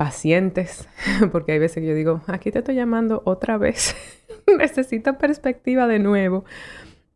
pacientes, 0.00 0.88
porque 1.32 1.52
hay 1.52 1.58
veces 1.58 1.82
que 1.82 1.88
yo 1.88 1.94
digo, 1.94 2.22
aquí 2.26 2.50
te 2.50 2.60
estoy 2.60 2.74
llamando 2.74 3.22
otra 3.26 3.58
vez, 3.58 3.94
necesito 4.58 5.18
perspectiva 5.18 5.86
de 5.86 5.98
nuevo. 5.98 6.44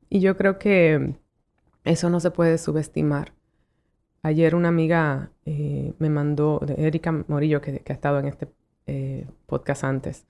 Y 0.09 0.21
yo 0.21 0.37
creo 0.37 0.59
que 0.59 1.15
eso 1.85 2.11
no 2.11 2.21
se 2.21 2.31
puede 2.31 2.59
subestimar. 2.59 3.33
Ayer 4.23 4.55
una 4.55 4.69
amiga 4.69 5.31
eh, 5.45 5.93
me 5.99 6.09
mandó, 6.09 6.61
Erika 6.79 7.13
Morillo, 7.29 7.61
que, 7.61 7.83
ha 7.87 7.93
estado 7.93 8.19
en 8.21 8.27
este 8.27 8.49
eh, 8.87 9.27
podcast 9.47 9.85
antes, 9.85 10.25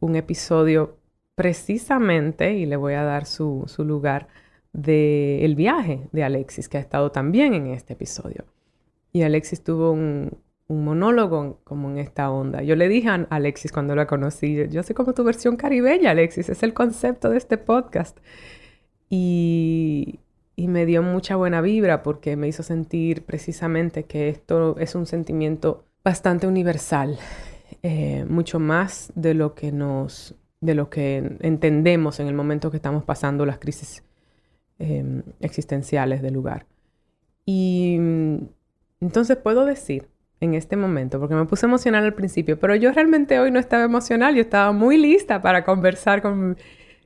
un 0.00 0.16
episodio 0.16 0.98
precisamente, 1.34 2.52
y 2.54 2.66
le 2.66 2.76
voy 2.76 2.92
a 2.94 3.04
dar 3.04 3.24
su, 3.24 3.66
lugar, 3.78 4.28
del 4.72 5.44
el 5.44 5.54
viaje 5.56 6.08
de 6.12 6.24
Alexis, 6.24 6.68
que 6.68 6.76
ha 6.76 6.80
estado 6.80 7.10
también 7.10 7.54
en 7.54 7.68
este 7.68 7.94
episodio. 7.94 8.44
Y 9.12 9.22
Alexis 9.22 9.64
tuvo 9.64 9.92
un, 9.92 10.36
un 10.72 10.84
monólogo 10.84 11.60
como 11.64 11.90
en 11.90 11.98
esta 11.98 12.30
onda. 12.30 12.62
Yo 12.62 12.76
le 12.76 12.88
dije 12.88 13.08
a 13.08 13.26
Alexis 13.30 13.72
cuando 13.72 13.94
la 13.94 14.06
conocí, 14.06 14.68
yo 14.70 14.82
sé 14.82 14.94
como 14.94 15.12
tu 15.12 15.22
versión 15.22 15.56
caribeña, 15.56 16.10
Alexis, 16.10 16.48
es 16.48 16.62
el 16.62 16.72
concepto 16.72 17.30
de 17.30 17.38
este 17.38 17.58
podcast. 17.58 18.18
Y, 19.08 20.18
me 20.56 20.86
dio 20.86 21.02
mucha 21.02 21.34
buena 21.34 21.60
vibra 21.60 22.04
porque 22.04 22.36
me 22.36 22.46
hizo 22.46 22.62
sentir 22.62 23.24
precisamente 23.24 24.04
que 24.04 24.28
esto 24.28 24.76
es 24.78 24.94
un 24.94 25.06
sentimiento 25.06 25.84
bastante 26.04 26.46
universal, 26.46 27.18
eh, 27.82 28.24
mucho 28.28 28.60
más 28.60 29.12
de 29.16 29.34
lo 29.34 29.54
que 29.54 29.72
nos, 29.72 30.36
de 30.60 30.76
lo 30.76 30.88
que 30.88 31.36
entendemos 31.40 32.20
en 32.20 32.28
el 32.28 32.34
momento 32.34 32.70
que 32.70 32.76
estamos 32.76 33.02
pasando 33.02 33.44
las 33.44 33.58
crisis 33.58 34.04
em, 34.78 35.24
existenciales 35.40 36.22
del 36.22 36.34
lugar. 36.34 36.66
Y 37.44 37.96
entonces 39.00 39.36
puedo 39.36 39.64
decir 39.64 40.11
en 40.42 40.54
este 40.54 40.76
momento, 40.76 41.18
porque 41.18 41.34
me 41.34 41.46
puse 41.46 41.66
emocional 41.66 42.04
al 42.04 42.14
principio, 42.14 42.58
pero 42.58 42.74
yo 42.74 42.92
realmente 42.92 43.38
hoy 43.40 43.50
no 43.50 43.58
estaba 43.58 43.84
emocional, 43.84 44.34
yo 44.34 44.42
estaba 44.42 44.72
muy 44.72 44.98
lista 44.98 45.40
para 45.40 45.64
conversar 45.64 46.20
con 46.20 46.56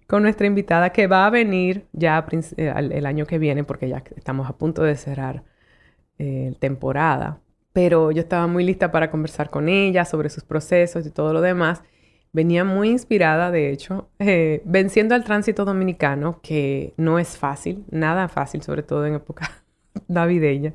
con 0.07 0.23
nuestra 0.23 0.47
invitada 0.47 0.91
que 0.91 1.07
va 1.07 1.27
a 1.27 1.31
venir 1.31 1.87
ya 1.93 2.25
eh, 2.57 2.73
el 2.77 3.07
año 3.07 3.27
que 3.27 3.39
viene, 3.39 3.65
porque 3.65 3.89
ya 3.89 4.03
estamos 4.17 4.49
a 4.49 4.57
punto 4.57 4.83
de 4.83 4.97
cerrar 4.97 5.45
eh, 6.19 6.55
temporada. 6.59 7.41
Pero 7.73 8.11
yo 8.11 8.21
estaba 8.21 8.47
muy 8.47 8.65
lista 8.65 8.91
para 8.93 9.11
conversar 9.11 9.51
con 9.51 9.69
ella 9.69 10.05
sobre 10.05 10.31
sus 10.31 10.45
procesos 10.45 11.07
y 11.07 11.11
todo 11.11 11.33
lo 11.33 11.41
demás. 11.41 11.83
Venía 12.33 12.65
muy 12.65 12.91
inspirada, 12.91 13.51
de 13.51 13.71
hecho, 13.71 14.09
eh, 14.19 14.63
venciendo 14.65 15.15
al 15.15 15.25
tránsito 15.25 15.65
dominicano, 15.65 16.41
que 16.43 16.95
no 16.97 17.19
es 17.19 17.37
fácil, 17.37 17.85
nada 17.91 18.29
fácil, 18.29 18.63
sobre 18.63 18.83
todo 18.83 19.07
en 19.07 19.15
época 19.15 19.51
navideña. 20.09 20.75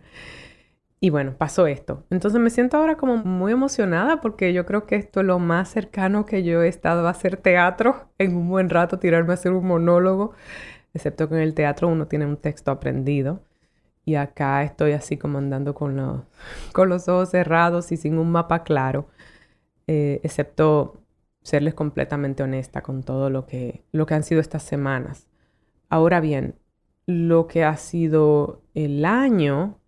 Y 1.03 1.09
bueno, 1.09 1.35
pasó 1.35 1.65
esto. 1.65 2.05
Entonces 2.11 2.39
me 2.39 2.51
siento 2.51 2.77
ahora 2.77 2.95
como 2.95 3.17
muy 3.17 3.51
emocionada 3.53 4.21
porque 4.21 4.53
yo 4.53 4.67
creo 4.67 4.85
que 4.85 4.95
esto 4.97 5.21
es 5.21 5.25
lo 5.25 5.39
más 5.39 5.69
cercano 5.69 6.27
que 6.27 6.43
yo 6.43 6.61
he 6.61 6.67
estado 6.67 7.07
a 7.07 7.09
hacer 7.09 7.37
teatro 7.37 8.09
en 8.19 8.35
un 8.37 8.49
buen 8.49 8.69
rato, 8.69 8.99
tirarme 8.99 9.31
a 9.31 9.33
hacer 9.35 9.51
un 9.53 9.65
monólogo, 9.67 10.33
excepto 10.93 11.27
que 11.29 11.35
en 11.35 11.41
el 11.41 11.55
teatro 11.55 11.87
uno 11.89 12.07
tiene 12.07 12.25
un 12.27 12.37
texto 12.37 12.71
aprendido. 12.71 13.41
Y 14.05 14.15
acá 14.15 14.63
estoy 14.63 14.93
así 14.93 15.17
como 15.17 15.39
andando 15.39 15.75
con 15.75 15.95
los, 15.97 16.21
con 16.73 16.89
los 16.89 17.07
ojos 17.09 17.31
cerrados 17.31 17.91
y 17.91 17.97
sin 17.97 18.17
un 18.19 18.31
mapa 18.31 18.63
claro, 18.63 19.07
eh, 19.87 20.21
excepto 20.23 21.01
serles 21.43 21.73
completamente 21.73 22.43
honesta 22.43 22.81
con 22.83 23.03
todo 23.03 23.29
lo 23.29 23.47
que, 23.47 23.83
lo 23.91 24.05
que 24.05 24.13
han 24.15 24.23
sido 24.23 24.41
estas 24.41 24.63
semanas. 24.63 25.27
Ahora 25.89 26.19
bien, 26.21 26.55
lo 27.07 27.47
que 27.47 27.63
ha 27.65 27.77
sido 27.77 28.61
el 28.75 29.05
año, 29.05 29.80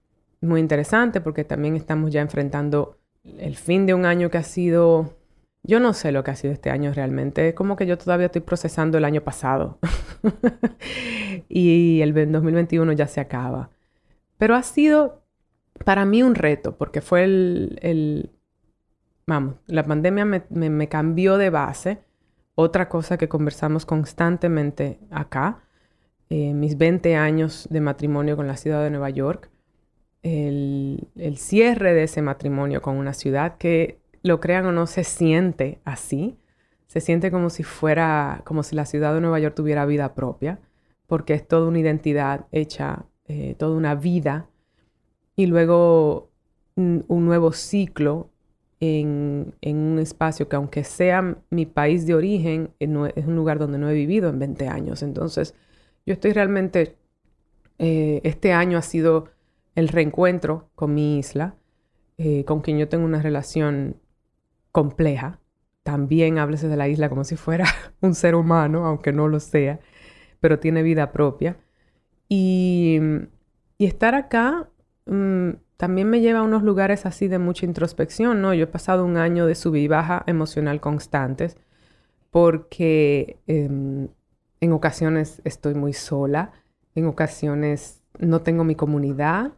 muy 0.43 0.59
interesante 0.59 1.21
porque 1.21 1.43
también 1.43 1.75
estamos 1.75 2.11
ya 2.11 2.21
enfrentando 2.21 2.97
el 3.23 3.55
fin 3.55 3.85
de 3.85 3.93
un 3.93 4.05
año 4.05 4.29
que 4.29 4.37
ha 4.37 4.43
sido, 4.43 5.17
yo 5.63 5.79
no 5.79 5.93
sé 5.93 6.11
lo 6.11 6.23
que 6.23 6.31
ha 6.31 6.35
sido 6.35 6.53
este 6.53 6.69
año 6.69 6.93
realmente, 6.93 7.49
es 7.49 7.55
como 7.55 7.75
que 7.75 7.85
yo 7.85 7.97
todavía 7.97 8.27
estoy 8.27 8.41
procesando 8.41 8.97
el 8.97 9.05
año 9.05 9.21
pasado 9.21 9.79
y 11.49 12.01
el 12.01 12.13
2021 12.13 12.91
ya 12.93 13.07
se 13.07 13.21
acaba. 13.21 13.69
Pero 14.37 14.55
ha 14.55 14.63
sido 14.63 15.23
para 15.85 16.05
mí 16.05 16.23
un 16.23 16.35
reto 16.35 16.77
porque 16.77 17.01
fue 17.01 17.23
el, 17.23 18.29
vamos, 19.25 19.55
la 19.67 19.83
pandemia 19.83 20.25
me, 20.25 20.89
cambió 20.89 21.37
de 21.37 21.49
base. 21.49 21.99
Otra 22.55 22.87
cosa 22.87 23.17
que 23.17 23.29
conversamos 23.29 23.85
constantemente 23.85 24.99
acá, 25.09 25.63
eh, 26.29 26.53
mis 26.53 26.77
20 26.77 27.15
años 27.15 27.67
de 27.71 27.81
matrimonio 27.81 28.35
con 28.35 28.45
la 28.45 28.57
ciudad 28.57 28.83
de 28.83 28.91
Nueva 28.91 29.09
York, 29.09 29.49
el, 30.23 31.37
cierre 31.37 31.93
de 31.93 32.03
ese 32.03 32.21
matrimonio 32.21 32.81
con 32.81 32.97
una 32.97 33.13
ciudad 33.13 33.57
que, 33.57 33.99
lo 34.23 34.39
crean 34.39 34.65
o 34.65 34.71
no, 34.71 34.87
se 34.87 35.03
siente 35.03 35.81
así. 35.83 36.37
Se 36.87 37.01
siente 37.01 37.29
como 37.29 37.49
si 37.49 37.63
fuera, 37.63 38.41
como 38.45 38.63
si 38.63 38.75
la 38.75 38.85
ciudad 38.85 39.13
de 39.13 39.19
Nueva 39.19 39.39
York 39.39 39.53
tuviera 39.53 39.85
vida 39.85 40.15
propia, 40.15 40.59
porque 41.07 41.33
es 41.33 41.45
toda 41.45 41.67
una 41.67 41.79
identidad 41.79 42.45
hecha, 42.53 43.05
eh, 43.27 43.55
toda 43.57 43.75
una 43.75 43.95
vida. 43.95 44.47
Y 45.35 45.47
luego 45.47 46.29
un 46.75 47.03
nuevo 47.07 47.51
ciclo 47.51 48.29
en, 48.85 49.53
un 49.61 49.99
espacio 49.99 50.49
que 50.49 50.55
aunque 50.55 50.83
sea 50.83 51.37
mi 51.49 51.65
país 51.65 52.05
de 52.05 52.15
origen, 52.15 52.71
eh, 52.79 53.13
es 53.15 53.25
un 53.25 53.35
lugar 53.35 53.59
donde 53.59 53.77
no 53.77 53.89
he 53.89 53.93
vivido 53.93 54.29
en 54.29 54.39
20 54.39 54.67
años. 54.67 55.03
Entonces, 55.03 55.55
yo 56.05 56.13
estoy 56.13 56.33
realmente, 56.33 56.97
eh, 57.79 58.19
este 58.23 58.51
año 58.51 58.77
ha 58.77 58.81
sido 58.81 59.29
el 59.75 59.87
reencuentro 59.87 60.69
con 60.75 60.93
mi 60.93 61.17
isla, 61.19 61.55
eh, 62.17 62.45
con 62.45 62.61
quien 62.61 62.77
yo 62.77 62.87
tengo 62.89 63.05
una 63.05 63.21
relación 63.21 63.97
compleja. 64.71 65.39
También 65.83 66.37
háblese 66.37 66.67
de 66.67 66.77
la 66.77 66.87
isla 66.87 67.09
como 67.09 67.23
si 67.23 67.35
fuera 67.35 67.65
un 68.01 68.15
ser 68.15 68.35
humano, 68.35 68.85
aunque 68.85 69.11
no 69.11 69.27
lo 69.27 69.39
sea, 69.39 69.79
pero 70.39 70.59
tiene 70.59 70.83
vida 70.83 71.11
propia. 71.11 71.57
Y, 72.29 72.99
estar 73.79 74.15
acá 74.15 74.69
mm, 75.05 75.49
también 75.75 76.09
me 76.09 76.21
lleva 76.21 76.39
a 76.39 76.43
unos 76.43 76.63
lugares 76.63 77.05
así 77.05 77.27
de 77.27 77.37
mucha 77.37 77.65
introspección, 77.65 78.41
¿no? 78.41 78.53
Yo 78.53 78.63
he 78.63 78.67
pasado 78.67 79.03
un 79.03 79.17
año 79.17 79.45
de 79.45 79.55
sub 79.55 79.75
y 79.75 79.89
baja 79.89 80.23
emocional 80.25 80.79
constantes 80.79 81.57
porque 82.31 83.37
em, 83.45 84.07
en 84.61 84.71
ocasiones 84.71 85.41
estoy 85.43 85.75
muy 85.75 85.93
sola, 85.93 86.53
en 86.95 87.05
ocasiones 87.05 88.01
no 88.17 88.41
tengo 88.41 88.63
mi 88.63 88.75
comunidad, 88.75 89.51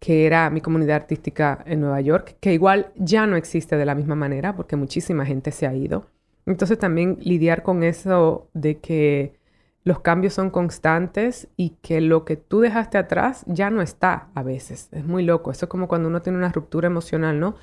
que 0.00 0.26
era 0.26 0.50
mi 0.50 0.60
comunidad 0.60 0.96
artística 0.96 1.62
en 1.66 1.80
Nueva 1.80 2.00
York, 2.00 2.36
que 2.40 2.52
igual 2.54 2.92
ya 2.96 3.26
no 3.26 3.36
existe 3.36 3.76
de 3.76 3.84
la 3.84 3.94
misma 3.94 4.16
manera 4.16 4.56
porque 4.56 4.74
muchísima 4.76 5.26
gente 5.26 5.52
se 5.52 5.66
ha 5.66 5.74
ido. 5.74 6.06
Entonces 6.46 6.78
también 6.78 7.18
lidiar 7.20 7.62
con 7.62 7.82
eso 7.84 8.48
de 8.54 8.78
que 8.78 9.38
los 9.84 10.00
cambios 10.00 10.34
son 10.34 10.50
constantes 10.50 11.48
y 11.56 11.70
que 11.82 12.00
lo 12.00 12.24
que 12.24 12.36
tú 12.36 12.60
dejaste 12.60 12.98
atrás 12.98 13.44
ya 13.46 13.70
no 13.70 13.82
está 13.82 14.28
a 14.34 14.42
veces. 14.42 14.88
Es 14.92 15.04
muy 15.04 15.22
loco. 15.22 15.50
Eso 15.50 15.66
es 15.66 15.70
como 15.70 15.86
cuando 15.88 16.08
uno 16.08 16.22
tiene 16.22 16.38
una 16.38 16.50
ruptura 16.50 16.86
emocional, 16.86 17.38
¿no? 17.38 17.56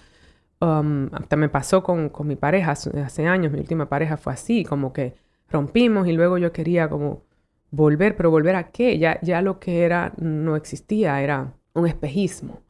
Um, 0.60 1.10
hasta 1.14 1.36
me 1.36 1.50
pasó 1.50 1.84
con, 1.84 2.12
mi 2.26 2.36
pareja 2.36 2.72
hace, 2.72 3.28
años, 3.28 3.52
mi 3.52 3.60
última 3.60 3.90
pareja 3.90 4.18
fue 4.18 4.34
así, 4.34 4.64
como 4.64 4.94
que 4.94 5.16
rompimos 5.50 6.08
y 6.08 6.14
luego 6.14 6.38
yo 6.40 6.52
quería 6.52 6.90
como 6.90 7.24
volver, 7.72 8.16
pero 8.16 8.32
volver 8.32 8.56
a 8.56 8.72
qué? 8.72 8.98
Ya, 8.98 9.20
ya 9.22 9.42
lo 9.42 9.60
que 9.60 9.84
era 9.84 10.14
no 10.18 10.56
existía, 10.56 11.22
era 11.22 11.54
un 11.78 11.88
espejismo. 11.88 12.62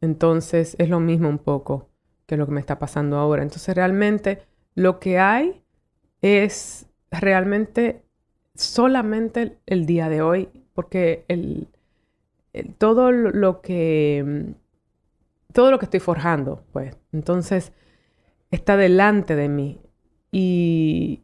Entonces 0.00 0.76
es 0.78 0.88
lo 0.88 1.00
mismo 1.00 1.28
un 1.28 1.38
poco 1.38 1.88
que 2.26 2.36
lo 2.36 2.46
que 2.46 2.52
me 2.52 2.60
está 2.60 2.78
pasando 2.78 3.18
ahora. 3.18 3.42
Entonces 3.42 3.74
realmente 3.74 4.42
lo 4.74 4.98
que 4.98 5.18
hay 5.18 5.62
es 6.22 6.86
realmente 7.10 8.02
solamente 8.54 9.58
el, 9.66 9.86
día 9.86 10.08
de 10.08 10.22
hoy, 10.22 10.48
porque 10.74 11.24
el, 11.28 11.68
todo 12.78 13.12
lo 13.12 13.60
que 13.60 14.54
todo 15.52 15.72
lo 15.72 15.78
que 15.80 15.86
estoy 15.86 16.00
forjando, 16.00 16.64
pues, 16.72 16.96
entonces 17.12 17.72
está 18.52 18.76
delante 18.76 19.34
de 19.34 19.48
mí 19.48 19.80
y, 20.30 21.22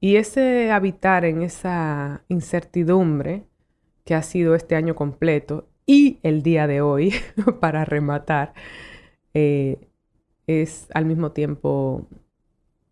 y 0.00 0.16
ese 0.16 0.72
habitar 0.72 1.24
en 1.24 1.42
esa 1.42 2.24
incertidumbre 2.28 3.44
que 4.04 4.16
ha 4.16 4.22
sido 4.22 4.56
este 4.56 4.74
año 4.74 4.96
completo 4.96 5.68
y 5.88 6.18
el 6.22 6.42
día 6.42 6.66
de 6.66 6.82
hoy, 6.82 7.14
para 7.60 7.84
rematar, 7.86 8.52
eh, 9.32 9.88
es 10.46 10.86
al 10.92 11.06
mismo 11.06 11.32
tiempo, 11.32 12.06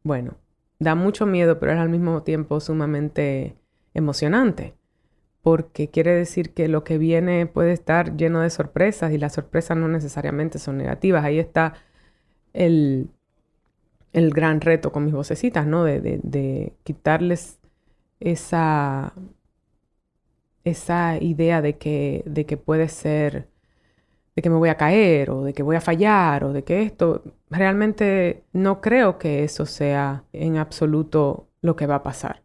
bueno, 0.02 0.34
da 0.78 0.94
mucho 0.94 1.26
miedo, 1.26 1.60
pero 1.60 1.72
es 1.72 1.78
al 1.78 1.90
mismo 1.90 2.22
tiempo 2.22 2.58
sumamente 2.58 3.54
emocionante, 3.92 4.74
porque 5.42 5.88
quiere 5.88 6.12
decir 6.14 6.54
que 6.54 6.68
lo 6.68 6.84
que 6.84 6.96
viene 6.96 7.46
puede 7.46 7.72
estar 7.72 8.16
lleno 8.16 8.40
de 8.40 8.48
sorpresas 8.50 9.12
y 9.12 9.18
las 9.18 9.34
sorpresas 9.34 9.76
no 9.76 9.88
necesariamente 9.88 10.58
son 10.58 10.78
negativas. 10.78 11.22
Ahí 11.22 11.38
está 11.38 11.74
el, 12.54 13.10
el 14.14 14.30
gran 14.30 14.62
reto 14.62 14.90
con 14.90 15.04
mis 15.04 15.14
vocecitas, 15.14 15.66
¿no? 15.66 15.84
De, 15.84 16.00
de, 16.00 16.72
quitarles 16.82 17.58
esa, 18.20 19.12
esa 20.66 21.16
idea 21.20 21.62
de 21.62 21.76
que, 21.78 22.24
de 22.26 22.44
que 22.44 22.56
puede 22.56 22.88
ser, 22.88 23.48
de 24.34 24.42
que 24.42 24.50
me 24.50 24.56
voy 24.56 24.68
a 24.68 24.76
caer 24.76 25.30
o 25.30 25.44
de 25.44 25.54
que 25.54 25.62
voy 25.62 25.76
a 25.76 25.80
fallar 25.80 26.42
o 26.42 26.52
de 26.52 26.64
que 26.64 26.82
esto, 26.82 27.22
realmente 27.48 28.42
no 28.52 28.80
creo 28.80 29.16
que 29.16 29.44
eso 29.44 29.64
sea 29.64 30.24
en 30.32 30.56
absoluto 30.56 31.46
lo 31.62 31.76
que 31.76 31.86
va 31.86 31.96
a 31.96 32.02
pasar. 32.02 32.42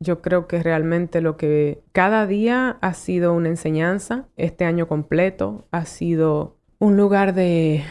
Yo 0.00 0.22
creo 0.22 0.46
que 0.48 0.62
realmente 0.62 1.20
lo 1.20 1.36
que 1.36 1.82
cada 1.92 2.26
día 2.26 2.78
ha 2.80 2.94
sido 2.94 3.34
una 3.34 3.48
enseñanza, 3.48 4.28
este 4.36 4.64
año 4.64 4.88
completo 4.88 5.66
ha 5.70 5.84
sido 5.84 6.56
un 6.78 6.96
lugar 6.96 7.34
de 7.34 7.84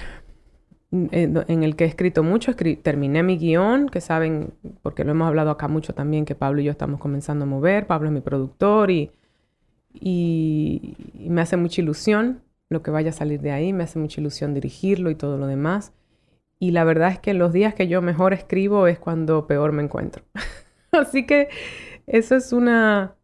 en, 0.89 1.63
el 1.63 1.75
que 1.75 1.83
he 1.83 1.87
escrito 1.87 2.23
mucho, 2.23 2.55
terminé 2.55 3.21
mi 3.21 3.37
guion, 3.37 3.89
que 3.89 4.01
saben, 4.01 4.53
porque 4.81 5.03
lo 5.03 5.11
hemos 5.11 5.27
hablado 5.27 5.51
acá 5.51 5.67
mucho 5.67 5.93
también, 5.93 6.25
que 6.25 6.33
Pablo 6.33 6.61
y 6.61 6.63
yo 6.63 6.71
estamos 6.71 6.99
comenzando 6.99 7.43
a 7.43 7.47
mover, 7.47 7.85
Pablo 7.85 8.07
es 8.07 8.13
mi 8.13 8.21
productor 8.21 8.89
y, 8.89 9.11
y, 10.01 10.95
me 11.29 11.41
hace 11.41 11.57
mucha 11.57 11.81
ilusión 11.81 12.41
lo 12.69 12.83
que 12.83 12.91
vaya 12.91 13.09
a 13.09 13.13
salir 13.13 13.41
de 13.41 13.51
ahí, 13.51 13.73
me 13.73 13.83
hace 13.83 13.99
mucha 13.99 14.19
ilusión 14.21 14.53
dirigirlo 14.53 15.09
y 15.09 15.15
todo 15.15 15.37
lo 15.37 15.47
demás. 15.47 15.93
Y 16.59 16.71
la 16.71 16.83
verdad 16.83 17.11
es 17.11 17.19
que 17.19 17.33
los 17.33 17.53
días 17.53 17.73
que 17.73 17.87
yo 17.87 18.01
mejor 18.01 18.33
escribo 18.33 18.87
es 18.87 18.99
cuando 18.99 19.47
peor 19.47 19.71
me 19.71 19.83
encuentro. 19.83 20.23
Así 20.91 21.25
que 21.25 21.49
eso 22.07 22.35
es 22.35 22.51
una, 22.53 23.15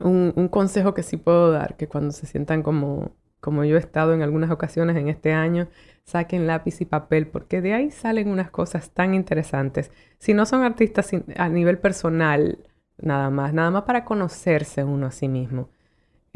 un, 0.00 0.48
consejo 0.48 0.94
que 0.94 1.02
sí 1.02 1.16
puedo 1.16 1.50
dar, 1.50 1.76
que 1.76 1.88
cuando 1.88 2.12
se 2.12 2.26
sientan 2.26 2.62
como, 2.62 3.12
como 3.40 3.64
yo 3.64 3.76
he 3.76 3.80
estado 3.80 4.14
en 4.14 4.22
algunas 4.22 4.50
ocasiones 4.50 4.96
en 4.96 5.08
este 5.08 5.32
año, 5.32 5.68
saquen 6.04 6.46
lápiz 6.46 6.80
y 6.80 6.84
papel, 6.84 7.26
porque 7.26 7.60
de 7.60 7.74
ahí 7.74 7.90
salen 7.90 8.28
unas 8.28 8.50
cosas 8.50 8.90
tan 8.90 9.14
interesantes. 9.14 9.90
Si 10.18 10.34
no 10.34 10.46
son 10.46 10.62
artistas 10.62 11.10
a 11.36 11.48
nivel 11.48 11.78
personal, 11.78 12.58
nada 12.98 13.30
más, 13.30 13.52
nada 13.54 13.70
más 13.70 13.82
para 13.84 14.04
conocerse 14.04 14.84
uno 14.84 15.06
a 15.06 15.10
sí 15.10 15.28
mismo. 15.28 15.68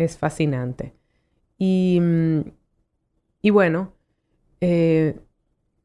Es 0.03 0.19
fascinante. 0.19 0.95
Y, 1.59 2.01
y 3.41 3.51
bueno, 3.51 3.93
eh, 4.61 5.19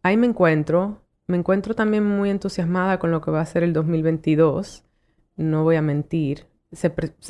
ahí 0.03 0.17
me 0.17 0.27
encuentro. 0.27 1.01
Me 1.27 1.38
encuentro 1.38 1.75
también 1.75 2.03
muy 2.06 2.30
entusiasmada 2.30 2.99
con 2.99 3.12
lo 3.12 3.21
que 3.21 3.32
va 3.32 3.41
a 3.41 3.45
ser 3.45 3.63
el 3.63 3.73
2022 3.73 4.88
no 5.38 5.63
voy 5.63 5.75
a 5.77 5.82
mentir. 5.82 6.47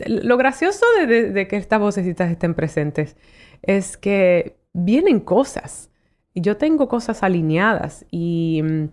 lo 0.08 0.38
gracioso 0.38 0.86
de, 1.08 1.48
que 1.48 1.58
estas 1.58 1.80
vocecitas 1.80 2.32
estén 2.32 2.56
presentes 2.56 3.16
es 3.62 3.98
que 3.98 4.58
vienen 4.74 5.20
cosas. 5.20 5.92
Yo 6.34 6.58
tengo 6.58 6.88
cosas 6.88 7.24
alineadas 7.24 8.06
y 8.10 8.62
mm, 8.64 8.86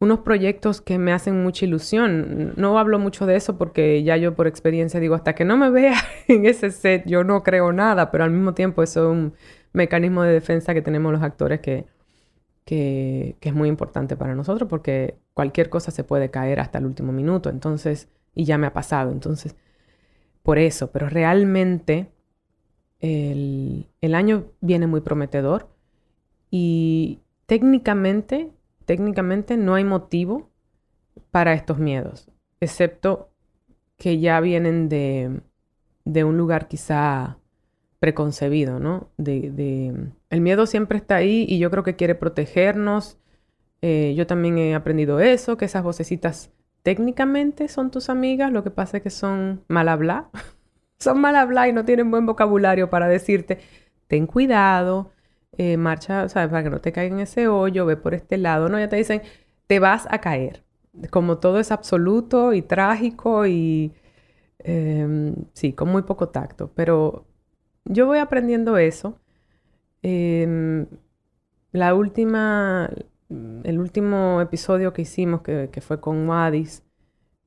unos 0.00 0.20
proyectos 0.20 0.80
que 0.80 0.98
me 0.98 1.12
hacen 1.12 1.42
mucha 1.42 1.64
ilusión. 1.64 2.54
No 2.56 2.78
hablo 2.78 2.98
mucho 2.98 3.26
de 3.26 3.36
eso 3.36 3.56
porque 3.58 4.02
ya 4.02 4.16
yo 4.16 4.34
por 4.34 4.46
experiencia 4.46 5.00
digo, 5.00 5.14
hasta 5.14 5.34
que 5.34 5.44
no 5.44 5.56
me 5.56 5.70
vea 5.70 5.94
en 6.28 6.46
ese 6.46 6.70
set, 6.70 7.04
yo 7.06 7.24
no 7.24 7.42
creo 7.42 7.72
nada, 7.72 8.10
pero 8.10 8.24
al 8.24 8.30
mismo 8.30 8.54
tiempo 8.54 8.82
eso 8.82 9.10
es 9.10 9.16
un 9.16 9.34
mecanismo 9.72 10.22
de 10.22 10.32
defensa 10.32 10.74
que 10.74 10.82
tenemos 10.82 11.12
los 11.12 11.22
actores 11.22 11.60
que, 11.60 11.86
que 12.64 13.36
es 13.40 13.54
muy 13.54 13.68
importante 13.68 14.16
para 14.16 14.34
nosotros 14.34 14.68
porque 14.68 15.16
cualquier 15.34 15.68
cosa 15.70 15.90
se 15.90 16.04
puede 16.04 16.30
caer 16.30 16.60
hasta 16.60 16.78
el 16.78 16.86
último 16.86 17.12
minuto. 17.12 17.50
Entonces, 17.50 18.08
y 18.34 18.44
ya 18.44 18.58
me 18.58 18.66
ha 18.66 18.72
pasado. 18.72 19.12
Entonces, 19.12 19.56
por 20.42 20.58
eso, 20.58 20.90
pero 20.92 21.08
realmente 21.08 22.12
el, 23.00 24.14
año 24.14 24.46
viene 24.60 24.86
muy 24.86 25.00
prometedor 25.00 25.68
y 26.50 27.20
técnicamente, 27.46 28.50
técnicamente 28.84 29.56
no 29.56 29.74
hay 29.74 29.84
motivo 29.84 30.50
para 31.30 31.52
estos 31.54 31.78
miedos, 31.78 32.30
excepto 32.60 33.30
que 33.96 34.18
ya 34.18 34.40
vienen 34.40 34.88
de, 34.88 35.40
de 36.04 36.24
un 36.24 36.36
lugar 36.36 36.68
quizá 36.68 37.38
preconcebido, 38.04 38.80
¿no? 38.80 39.08
De, 39.16 39.50
de, 39.50 40.10
el 40.28 40.40
miedo 40.40 40.66
siempre 40.66 40.98
está 40.98 41.16
ahí 41.16 41.46
y 41.48 41.58
yo 41.58 41.70
creo 41.70 41.82
que 41.82 41.96
quiere 41.96 42.14
protegernos. 42.14 43.18
Eh, 43.80 44.14
yo 44.16 44.26
también 44.26 44.58
he 44.58 44.74
aprendido 44.74 45.20
eso, 45.20 45.56
que 45.56 45.64
esas 45.64 45.82
vocecitas 45.82 46.50
técnicamente 46.82 47.66
son 47.68 47.90
tus 47.90 48.10
amigas, 48.10 48.52
lo 48.52 48.62
que 48.62 48.70
pasa 48.70 48.98
es 48.98 49.02
que 49.02 49.10
son 49.10 49.64
mal 49.68 49.88
hablar. 49.88 50.26
son 50.98 51.20
mal 51.20 51.34
hablar 51.34 51.68
y 51.68 51.72
no 51.72 51.84
tienen 51.86 52.10
buen 52.10 52.26
vocabulario 52.26 52.90
para 52.90 53.08
decirte, 53.08 53.60
ten 54.06 54.26
cuidado, 54.26 55.10
eh, 55.58 55.76
marcha. 55.76 56.26
Para 56.32 56.62
que 56.62 56.70
no 56.70 56.80
te 56.80 56.92
caiga 56.92 57.14
en 57.14 57.20
ese 57.20 57.48
hoyo, 57.48 57.86
ve 57.86 57.96
por 57.96 58.14
este 58.14 58.38
lado. 58.38 58.68
No, 58.68 58.78
ya 58.78 58.88
te 58.88 58.96
dicen, 58.96 59.22
te 59.66 59.78
vas 59.80 60.06
a 60.10 60.20
caer. 60.20 60.64
Como 61.10 61.38
todo 61.38 61.58
es 61.60 61.72
absoluto 61.72 62.52
y 62.52 62.62
trágico 62.62 63.46
y 63.46 63.92
em, 64.58 65.34
sí, 65.54 65.72
con 65.72 65.88
muy 65.90 66.02
poco 66.02 66.28
tacto. 66.30 66.70
Pero 66.74 67.26
yo 67.84 68.06
voy 68.06 68.18
aprendiendo 68.18 68.78
eso. 68.78 69.18
Em, 70.02 70.86
la 71.72 71.94
última, 71.94 72.90
el 73.28 73.78
último 73.80 74.40
episodio 74.40 74.92
que 74.92 75.02
hicimos, 75.02 75.42
que, 75.42 75.70
que 75.72 75.80
fue 75.80 76.00
con 76.00 76.28
Wadis, 76.28 76.84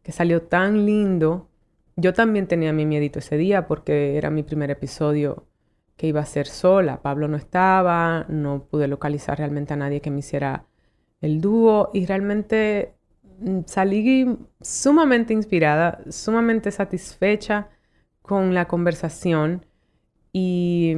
que 0.03 0.11
salió 0.11 0.43
tan 0.43 0.85
lindo, 0.85 1.49
yo 1.97 2.13
también 2.13 2.47
tenía 2.47 2.73
mi 2.73 2.85
miedito 2.85 3.19
ese 3.19 3.37
día 3.37 3.67
porque 3.67 4.17
era 4.17 4.29
mi 4.29 4.43
primer 4.43 4.71
episodio 4.71 5.46
que 5.97 6.07
iba 6.07 6.21
a 6.21 6.25
ser 6.25 6.47
sola. 6.47 7.01
Pablo 7.01 7.27
no 7.27 7.37
estaba, 7.37 8.25
no 8.29 8.63
pude 8.63 8.87
localizar 8.87 9.39
realmente 9.39 9.73
a 9.73 9.77
nadie 9.77 10.01
que 10.01 10.11
me 10.11 10.19
hiciera 10.19 10.65
el 11.21 11.41
dúo 11.41 11.89
y 11.93 12.05
realmente 12.05 12.95
mm, 13.39 13.61
salí 13.65 14.37
sumamente 14.61 15.33
inspirada, 15.33 15.99
sumamente 16.09 16.71
satisfecha 16.71 17.69
con 18.21 18.53
la 18.53 18.67
conversación 18.67 19.65
y, 20.31 20.95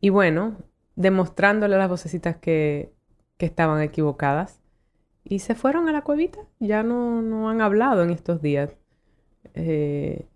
y 0.00 0.08
bueno, 0.08 0.56
demostrándole 0.96 1.74
a 1.74 1.78
las 1.78 1.88
vocecitas 1.90 2.36
que, 2.36 2.92
que 3.36 3.46
estaban 3.46 3.82
equivocadas. 3.82 4.60
Y 5.24 5.40
se 5.40 5.54
fueron 5.54 5.88
a 5.88 5.92
la 5.92 6.02
cuevita, 6.02 6.40
ya 6.58 6.82
no, 6.82 7.22
no 7.22 7.48
han 7.48 7.60
hablado 7.60 8.02
en 8.02 8.10
estos 8.10 8.42
días. 8.42 8.76
Eh, 9.54 10.26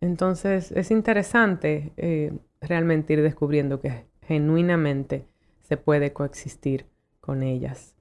entonces 0.00 0.72
es 0.72 0.90
interesante 0.90 1.92
eh, 1.96 2.32
realmente 2.66 3.14
ir 3.14 3.22
descubriendo 3.22 3.80
que 3.80 4.06
genuinamente 4.22 5.26
se 5.62 5.76
puede 5.76 6.12
coexistir 6.12 6.86
con 7.20 7.42
ellas 7.42 7.96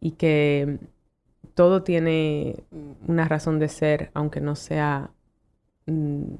y 0.00 0.12
que 0.12 0.78
todo 1.54 1.82
tiene 1.82 2.64
una 3.06 3.26
razón 3.28 3.58
de 3.58 3.68
ser, 3.68 4.10
aunque 4.14 4.40
no 4.40 4.56
sea 4.56 5.10
mm, 5.86 6.34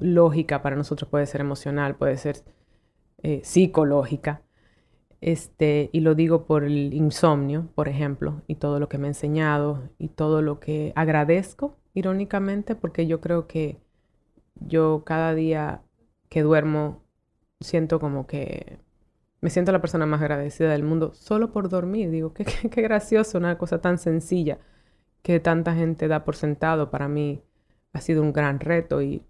lógica 0.00 0.62
para 0.62 0.76
nosotros, 0.76 1.08
puede 1.10 1.26
ser 1.26 1.40
emocional, 1.40 1.96
puede 1.96 2.16
ser 2.16 2.42
eh, 3.22 3.40
psicológica. 3.44 4.42
Este, 5.20 5.88
y 5.92 6.00
lo 6.00 6.14
digo 6.14 6.44
por 6.44 6.64
el 6.64 6.92
insomnio, 6.92 7.68
por 7.74 7.88
ejemplo, 7.88 8.42
y 8.46 8.56
todo 8.56 8.78
lo 8.78 8.88
que 8.88 8.98
me 8.98 9.06
ha 9.06 9.10
enseñado 9.10 9.88
y 9.98 10.08
todo 10.08 10.42
lo 10.42 10.60
que 10.60 10.92
agradezco, 10.94 11.76
irónicamente, 11.94 12.74
porque 12.74 13.06
yo 13.06 13.20
creo 13.20 13.46
que 13.46 13.78
yo 14.60 15.02
cada 15.04 15.34
día 15.34 15.82
que 16.28 16.42
duermo 16.42 17.02
siento 17.60 18.00
como 18.00 18.26
que 18.26 18.78
me 19.40 19.50
siento 19.50 19.72
la 19.72 19.80
persona 19.80 20.06
más 20.06 20.20
agradecida 20.20 20.70
del 20.70 20.82
mundo 20.82 21.14
solo 21.14 21.52
por 21.52 21.68
dormir. 21.68 22.10
Digo, 22.10 22.32
qué, 22.34 22.44
qué, 22.44 22.82
gracioso, 22.82 23.38
una 23.38 23.58
cosa 23.58 23.80
tan 23.80 23.98
sencilla 23.98 24.58
que 25.22 25.40
tanta 25.40 25.74
gente 25.74 26.08
da 26.08 26.24
por 26.24 26.36
sentado. 26.36 26.90
Para 26.90 27.08
mí 27.08 27.42
ha 27.92 28.00
sido 28.00 28.22
un 28.22 28.32
gran 28.32 28.60
reto 28.60 29.02
y 29.02 29.22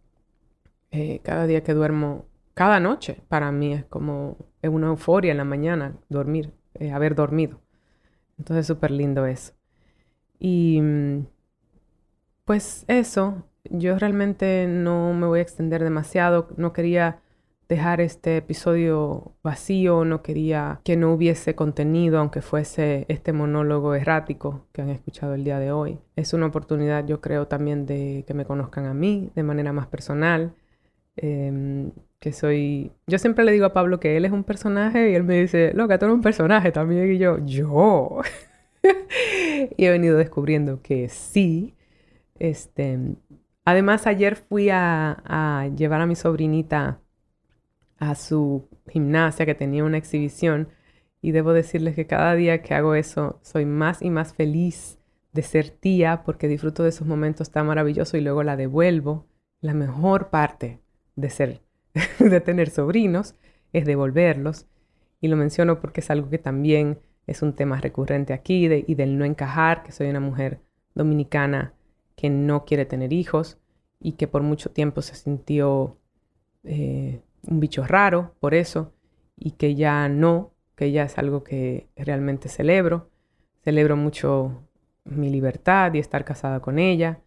eh, 0.91 1.21
cada 1.23 1.47
día 1.47 1.63
que 1.63 1.75
duermo, 1.75 2.27
cada 2.55 2.81
noche, 2.81 3.23
para 3.29 3.53
mí 3.53 3.75
es 3.75 3.85
como 3.85 4.37
es 4.63 4.71
una 4.71 4.89
euforia 4.89 5.33
en 5.33 5.39
la 5.39 5.45
mañana 5.45 5.97
dormir, 6.09 6.53
eh, 6.75 6.93
haber 6.93 7.15
dormido. 7.15 7.61
Entonces, 8.39 8.67
súper 8.67 8.91
lindo 8.91 9.27
eso. 9.27 9.55
Y 10.39 10.81
mm, 10.81 11.27
pues 12.45 12.85
eso, 12.89 13.45
yo 13.71 13.99
realmente 13.99 14.67
no 14.69 15.13
me 15.15 15.27
voy 15.27 15.41
a 15.41 15.43
extender 15.43 15.83
demasiado, 15.83 16.49
no 16.57 16.73
quería 16.73 17.21
dejar 17.69 18.01
este 18.01 18.37
episodio 18.37 19.33
vacío, 19.43 20.05
no 20.05 20.23
quería 20.23 20.81
que 20.85 20.97
no 20.97 21.13
hubiese 21.13 21.55
contenido, 21.55 22.19
aunque 22.19 22.41
fuese 22.43 23.07
este 23.09 23.33
monólogo 23.33 23.95
errático 23.95 24.67
que 24.73 24.83
han 24.83 24.91
escuchado 24.91 25.35
el 25.35 25.45
día 25.45 25.59
de 25.59 25.73
hoy. 25.73 25.99
Es 26.15 26.33
una 26.33 26.47
oportunidad, 26.47 27.07
yo 27.07 27.21
creo, 27.21 27.49
también 27.49 27.87
de 27.87 28.25
que 28.27 28.35
me 28.35 28.45
conozcan 28.45 28.87
a 28.87 28.95
mí 28.95 29.31
de 29.35 29.43
manera 29.43 29.73
más 29.73 29.87
personal. 29.89 30.55
Em, 31.17 31.93
que 32.21 32.33
soy... 32.33 32.93
Yo 33.07 33.19
siempre 33.19 33.45
le 33.45 33.53
digo 33.53 33.67
a 33.67 33.73
Pablo 33.73 34.01
que 34.01 34.17
él 34.17 34.25
es 34.25 34.33
un 34.33 34.45
personaje 34.45 35.11
y 35.11 35.15
él 35.15 35.25
me 35.25 35.41
dice, 35.41 35.73
loca, 35.75 35.99
tú 35.99 36.07
eres 36.07 36.15
un 36.15 36.23
personaje 36.23 36.73
también. 36.73 37.13
Y 37.13 37.19
yo, 37.19 37.39
yo. 37.45 38.21
y 39.77 39.85
he 39.85 39.91
venido 39.91 40.17
descubriendo 40.17 40.81
que 40.83 41.09
sí. 41.09 41.75
Este, 42.39 42.99
además, 43.67 44.07
ayer 44.07 44.37
fui 44.37 44.71
a 44.71 45.71
llevar 45.77 46.01
a 46.01 46.07
mi 46.07 46.17
sobrinita 46.17 47.01
a 47.99 48.15
su 48.15 48.69
gimnasia 48.89 49.47
que 49.47 49.55
tenía 49.55 49.85
una 49.85 49.99
exhibición 49.99 50.69
y 51.23 51.33
debo 51.33 51.53
decirles 51.53 51.95
que 51.95 52.07
cada 52.07 52.35
día 52.35 52.63
que 52.63 52.75
hago 52.75 52.95
eso 52.95 53.39
soy 53.43 53.65
más 53.65 54.03
y 54.03 54.11
más 54.11 54.35
feliz 54.35 54.99
de 55.33 55.43
ser 55.43 55.71
tía 55.71 56.23
porque 56.25 56.49
disfruto 56.49 56.83
de 56.83 56.91
esos 56.91 57.07
momentos 57.07 57.51
tan 57.51 57.67
maravillosos 57.67 58.15
y 58.15 58.21
luego 58.21 58.43
la 58.43 58.57
devuelvo. 58.57 59.27
La 59.61 59.75
mejor 59.75 60.31
parte 60.31 60.81
de 61.17 61.31
ser 61.31 61.63
de 62.19 62.41
tener 62.41 62.71
sobrinos 62.71 63.35
es 63.73 63.87
devolverlos 63.87 64.67
y 65.21 65.29
lo 65.29 65.37
menciono 65.37 65.81
porque 65.81 66.01
es 66.01 66.11
algo 66.11 66.31
que 66.31 66.39
también 66.39 67.01
es 67.27 67.43
un 67.43 67.55
tema 67.55 67.81
recurrente 67.81 68.33
aquí 68.33 68.67
y 68.67 68.95
del 68.95 69.19
no 69.19 69.25
encajar, 69.25 69.83
que 69.83 69.93
soy 69.93 70.09
una 70.09 70.21
mujer 70.21 70.61
dominicana 70.95 71.75
que 72.17 72.31
no 72.31 72.65
quiere 72.65 72.87
tener 72.87 73.13
hijos 73.13 73.59
y 74.01 74.13
que 74.13 74.27
por 74.27 74.43
mucho 74.43 74.71
tiempo 74.71 75.03
se 75.03 75.15
sintió 75.15 75.99
eh, 76.65 77.21
un 77.47 77.61
bicho 77.61 77.85
raro 77.87 78.35
por 78.41 78.55
eso 78.55 78.93
y 79.37 79.53
que 79.53 79.75
ya 79.75 80.09
no, 80.09 80.53
que 80.75 80.91
ya 80.93 81.05
es 81.05 81.19
algo 81.19 81.45
que 81.45 81.89
realmente 81.97 82.49
celebro. 82.49 83.11
Celebro 83.63 83.97
mucho 83.97 84.63
mi 85.05 85.31
libertad 85.31 85.95
y 85.95 85.99
estar 85.99 86.25
casada 86.25 86.61
con 86.61 86.79
ella 86.79 87.21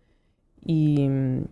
y 0.62 1.08
mm, 1.08 1.43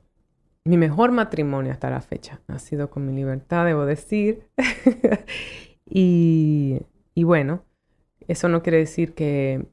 mi 0.66 0.78
mejor 0.78 1.12
matrimonio 1.12 1.72
hasta 1.72 1.90
la 1.90 2.02
fecha 2.02 2.42
ha 2.48 2.60
sido 2.60 2.90
con 2.90 3.06
mi 3.06 3.14
libertad, 3.14 3.66
debo 3.66 3.86
decir. 3.86 4.48
y, 5.86 6.82
y, 7.14 7.24
bueno, 7.24 7.64
eso 8.28 8.50
no 8.50 8.62
quiere 8.62 8.80
decir 8.80 9.14
que, 9.14 9.66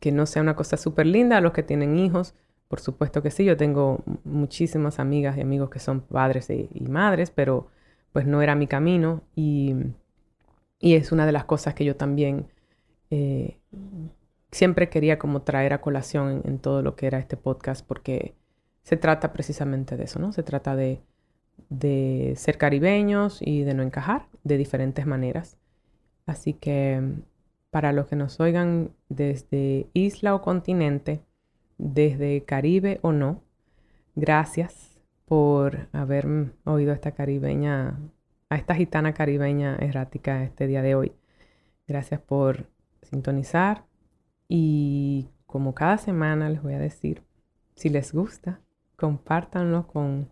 que 0.00 0.12
no 0.12 0.26
sea 0.26 0.42
una 0.42 0.56
cosa 0.56 0.76
súper 0.76 1.06
linda 1.06 1.36
a 1.36 1.40
los 1.40 1.52
que 1.52 1.62
tienen 1.62 1.98
hijos. 1.98 2.34
Por 2.68 2.80
supuesto 2.80 3.22
que 3.22 3.30
sí, 3.30 3.44
yo 3.44 3.56
tengo 3.56 4.02
muchísimas 4.24 4.98
amigas 4.98 5.36
y 5.36 5.40
amigos 5.40 5.70
que 5.70 5.78
son 5.78 6.02
padres 6.02 6.50
y, 6.50 6.68
madres, 6.88 7.30
pero 7.30 7.68
pues 8.12 8.26
no 8.26 8.42
era 8.42 8.54
mi 8.54 8.66
camino 8.66 9.22
y, 9.34 9.74
y, 10.80 10.94
es 10.94 11.12
una 11.12 11.26
de 11.26 11.32
las 11.32 11.44
cosas 11.44 11.74
que 11.74 11.84
yo 11.84 11.96
también 11.96 12.46
eh, 13.10 13.58
siempre 14.50 14.88
quería 14.88 15.18
como 15.18 15.42
traer 15.42 15.72
a 15.72 15.80
colación 15.80 16.42
en, 16.44 16.58
todo 16.58 16.82
lo 16.82 16.96
que 16.96 17.06
era 17.06 17.18
este 17.18 17.36
podcast 17.36 17.86
porque 17.86 18.34
se 18.82 18.96
trata 18.96 19.32
precisamente 19.32 19.96
de 19.96 20.04
eso, 20.04 20.18
¿no? 20.18 20.32
Se 20.32 20.42
trata 20.42 20.76
de, 20.76 21.00
de 21.68 22.34
ser 22.36 22.58
caribeños 22.58 23.38
y 23.40 23.62
de 23.62 23.74
no 23.74 23.82
encajar 23.82 24.26
de 24.44 24.56
diferentes 24.56 25.06
maneras. 25.06 25.58
Así 26.26 26.52
que 26.54 27.02
para 27.70 27.92
los 27.92 28.06
que 28.06 28.16
nos 28.16 28.40
oigan 28.40 28.90
desde 29.08 29.88
isla 29.92 30.34
o 30.34 30.42
continente, 30.42 31.20
desde 31.76 32.42
Caribe 32.44 32.98
o 33.02 33.12
no. 33.12 33.42
Gracias 34.14 34.98
por 35.26 35.88
haber 35.92 36.26
oído 36.64 36.92
a 36.92 36.94
esta 36.94 37.12
caribeña, 37.12 37.98
a 38.48 38.56
esta 38.56 38.74
gitana 38.74 39.12
caribeña 39.12 39.76
errática 39.76 40.42
este 40.42 40.66
día 40.66 40.82
de 40.82 40.94
hoy. 40.94 41.12
Gracias 41.86 42.20
por 42.20 42.66
sintonizar 43.02 43.84
y 44.48 45.28
como 45.46 45.74
cada 45.74 45.98
semana 45.98 46.48
les 46.48 46.62
voy 46.62 46.74
a 46.74 46.78
decir, 46.78 47.22
si 47.76 47.90
les 47.90 48.12
gusta, 48.12 48.60
compártanlo 48.96 49.86
con 49.86 50.28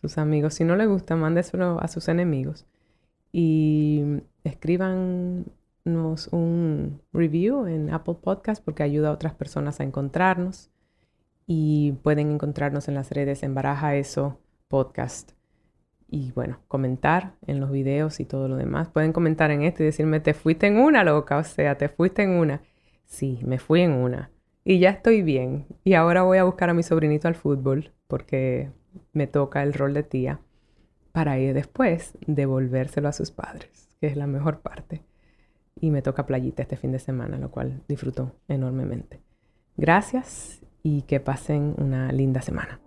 sus 0.00 0.18
amigos. 0.18 0.54
Si 0.54 0.64
no 0.64 0.76
les 0.76 0.88
gusta, 0.88 1.16
mándeselo 1.16 1.80
a 1.80 1.88
sus 1.88 2.08
enemigos 2.08 2.66
y 3.32 4.22
un 5.96 7.00
review 7.12 7.66
en 7.66 7.90
Apple 7.90 8.16
Podcast 8.22 8.64
porque 8.64 8.82
ayuda 8.82 9.08
a 9.08 9.12
otras 9.12 9.34
personas 9.34 9.80
a 9.80 9.84
encontrarnos 9.84 10.70
y 11.46 11.92
pueden 12.02 12.30
encontrarnos 12.30 12.88
en 12.88 12.94
las 12.94 13.10
redes 13.10 13.42
en 13.42 13.54
Baraja 13.54 13.96
Eso 13.96 14.38
Podcast. 14.68 15.32
Y 16.10 16.32
bueno, 16.32 16.60
comentar 16.68 17.34
en 17.46 17.60
los 17.60 17.70
videos 17.70 18.20
y 18.20 18.24
todo 18.24 18.48
lo 18.48 18.56
demás. 18.56 18.88
Pueden 18.88 19.12
comentar 19.12 19.50
en 19.50 19.62
esto 19.62 19.82
y 19.82 19.86
decirme, 19.86 20.20
te 20.20 20.34
fuiste 20.34 20.66
en 20.66 20.78
una, 20.78 21.04
loca. 21.04 21.38
O 21.38 21.44
sea, 21.44 21.76
te 21.76 21.88
fuiste 21.88 22.22
en 22.22 22.30
una. 22.30 22.62
Sí, 23.04 23.40
me 23.44 23.58
fui 23.58 23.80
en 23.80 23.92
una. 23.92 24.30
Y 24.64 24.78
ya 24.78 24.90
estoy 24.90 25.22
bien. 25.22 25.66
Y 25.84 25.94
ahora 25.94 26.22
voy 26.22 26.38
a 26.38 26.44
buscar 26.44 26.70
a 26.70 26.74
mi 26.74 26.82
sobrinito 26.82 27.28
al 27.28 27.34
fútbol 27.34 27.92
porque 28.06 28.70
me 29.12 29.26
toca 29.26 29.62
el 29.62 29.72
rol 29.74 29.94
de 29.94 30.02
tía 30.02 30.40
para 31.12 31.38
ir 31.38 31.54
después 31.54 32.16
devolvérselo 32.26 33.08
a 33.08 33.12
sus 33.12 33.30
padres, 33.30 33.88
que 34.00 34.06
es 34.06 34.16
la 34.16 34.26
mejor 34.26 34.60
parte. 34.60 35.02
Y 35.80 35.90
me 35.90 36.02
toca 36.02 36.26
playita 36.26 36.62
este 36.62 36.76
fin 36.76 36.92
de 36.92 36.98
semana, 36.98 37.38
lo 37.38 37.50
cual 37.50 37.82
disfruto 37.88 38.32
enormemente. 38.48 39.20
Gracias 39.76 40.60
y 40.82 41.02
que 41.02 41.20
pasen 41.20 41.74
una 41.78 42.10
linda 42.12 42.42
semana. 42.42 42.80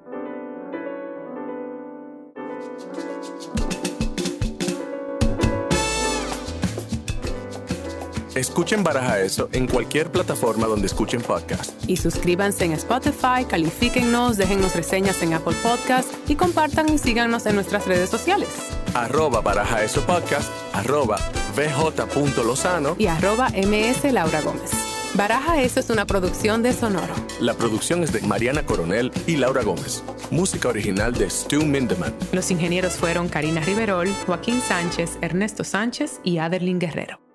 Escuchen 8.35 8.81
Baraja 8.83 9.19
Eso 9.19 9.49
en 9.51 9.67
cualquier 9.67 10.09
plataforma 10.09 10.65
donde 10.65 10.87
escuchen 10.87 11.21
podcast. 11.21 11.73
Y 11.87 11.97
suscríbanse 11.97 12.65
en 12.65 12.71
Spotify, 12.71 13.45
califíquennos, 13.47 14.37
déjennos 14.37 14.73
reseñas 14.73 15.21
en 15.21 15.33
Apple 15.33 15.55
Podcast 15.61 16.11
y 16.29 16.35
compartan 16.35 16.89
y 16.89 16.97
síganos 16.97 17.45
en 17.45 17.55
nuestras 17.55 17.85
redes 17.85 18.09
sociales. 18.09 18.49
Arroba 18.95 19.41
Baraja 19.41 19.83
Eso 19.83 20.01
Podcast, 20.07 20.49
arroba 20.73 21.17
vj.lozano 21.51 22.95
y 22.97 23.07
arroba 23.07 23.49
ms 23.49 24.11
Laura 24.11 24.41
Gómez. 24.41 24.71
Baraja 25.13 25.61
Eso 25.61 25.79
es 25.81 25.89
una 25.89 26.05
producción 26.05 26.63
de 26.63 26.71
Sonoro. 26.71 27.13
La 27.41 27.53
producción 27.53 28.01
es 28.03 28.13
de 28.13 28.21
Mariana 28.21 28.65
Coronel 28.65 29.11
y 29.27 29.35
Laura 29.35 29.61
Gómez. 29.61 30.03
Música 30.29 30.69
original 30.69 31.13
de 31.13 31.29
Stu 31.29 31.63
Mindeman. 31.65 32.13
Los 32.31 32.49
ingenieros 32.49 32.93
fueron 32.93 33.27
Karina 33.27 33.61
Riverol, 33.61 34.07
Joaquín 34.25 34.61
Sánchez, 34.61 35.17
Ernesto 35.21 35.65
Sánchez 35.65 36.21
y 36.23 36.37
Aderlin 36.37 36.79
Guerrero. 36.79 37.30